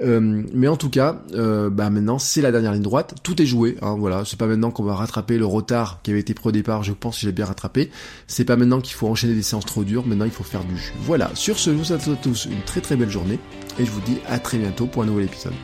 Euh, 0.00 0.42
mais 0.52 0.68
en 0.68 0.76
tout 0.76 0.90
cas, 0.90 1.22
euh, 1.34 1.70
bah 1.70 1.90
maintenant 1.90 2.18
c'est 2.18 2.40
la 2.40 2.52
dernière 2.52 2.72
ligne 2.72 2.82
droite, 2.82 3.14
tout 3.22 3.40
est 3.42 3.46
joué. 3.46 3.76
Hein, 3.82 3.96
voilà, 3.98 4.24
c'est 4.24 4.38
pas 4.38 4.46
maintenant 4.46 4.70
qu'on 4.70 4.84
va 4.84 4.94
rattraper 4.94 5.38
le 5.38 5.46
retard 5.46 6.00
qui 6.02 6.10
avait 6.10 6.20
été 6.20 6.34
pris 6.34 6.48
au 6.48 6.52
départ. 6.52 6.82
Je 6.82 6.92
pense 6.92 7.16
que 7.16 7.22
j'ai 7.22 7.32
bien 7.32 7.46
rattrapé. 7.46 7.90
C'est 8.26 8.44
pas 8.44 8.56
maintenant 8.56 8.80
qu'il 8.80 8.94
faut 8.94 9.08
enchaîner 9.08 9.34
des 9.34 9.42
séances 9.42 9.66
trop 9.66 9.84
dures. 9.84 10.06
Maintenant, 10.06 10.24
il 10.24 10.30
faut 10.30 10.44
faire 10.44 10.64
du 10.64 10.76
jus. 10.76 10.92
Voilà. 11.00 11.30
Sur 11.34 11.58
ce, 11.58 11.70
je 11.70 11.76
vous 11.76 11.84
souhaite 11.84 12.06
à 12.08 12.16
tous 12.16 12.46
une 12.46 12.62
très 12.62 12.80
très 12.80 12.96
belle 12.96 13.10
journée 13.10 13.38
et 13.78 13.84
je 13.84 13.90
vous 13.90 14.00
dis 14.02 14.18
à 14.28 14.38
très 14.38 14.58
bientôt 14.58 14.86
pour 14.86 15.02
un 15.02 15.06
nouvel 15.06 15.24
épisode. 15.24 15.54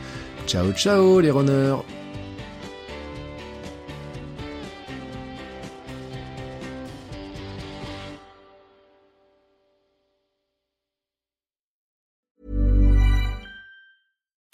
Ciao 0.47 0.71
ciao 0.73 1.19
les 1.19 1.31
runners. 1.31 1.94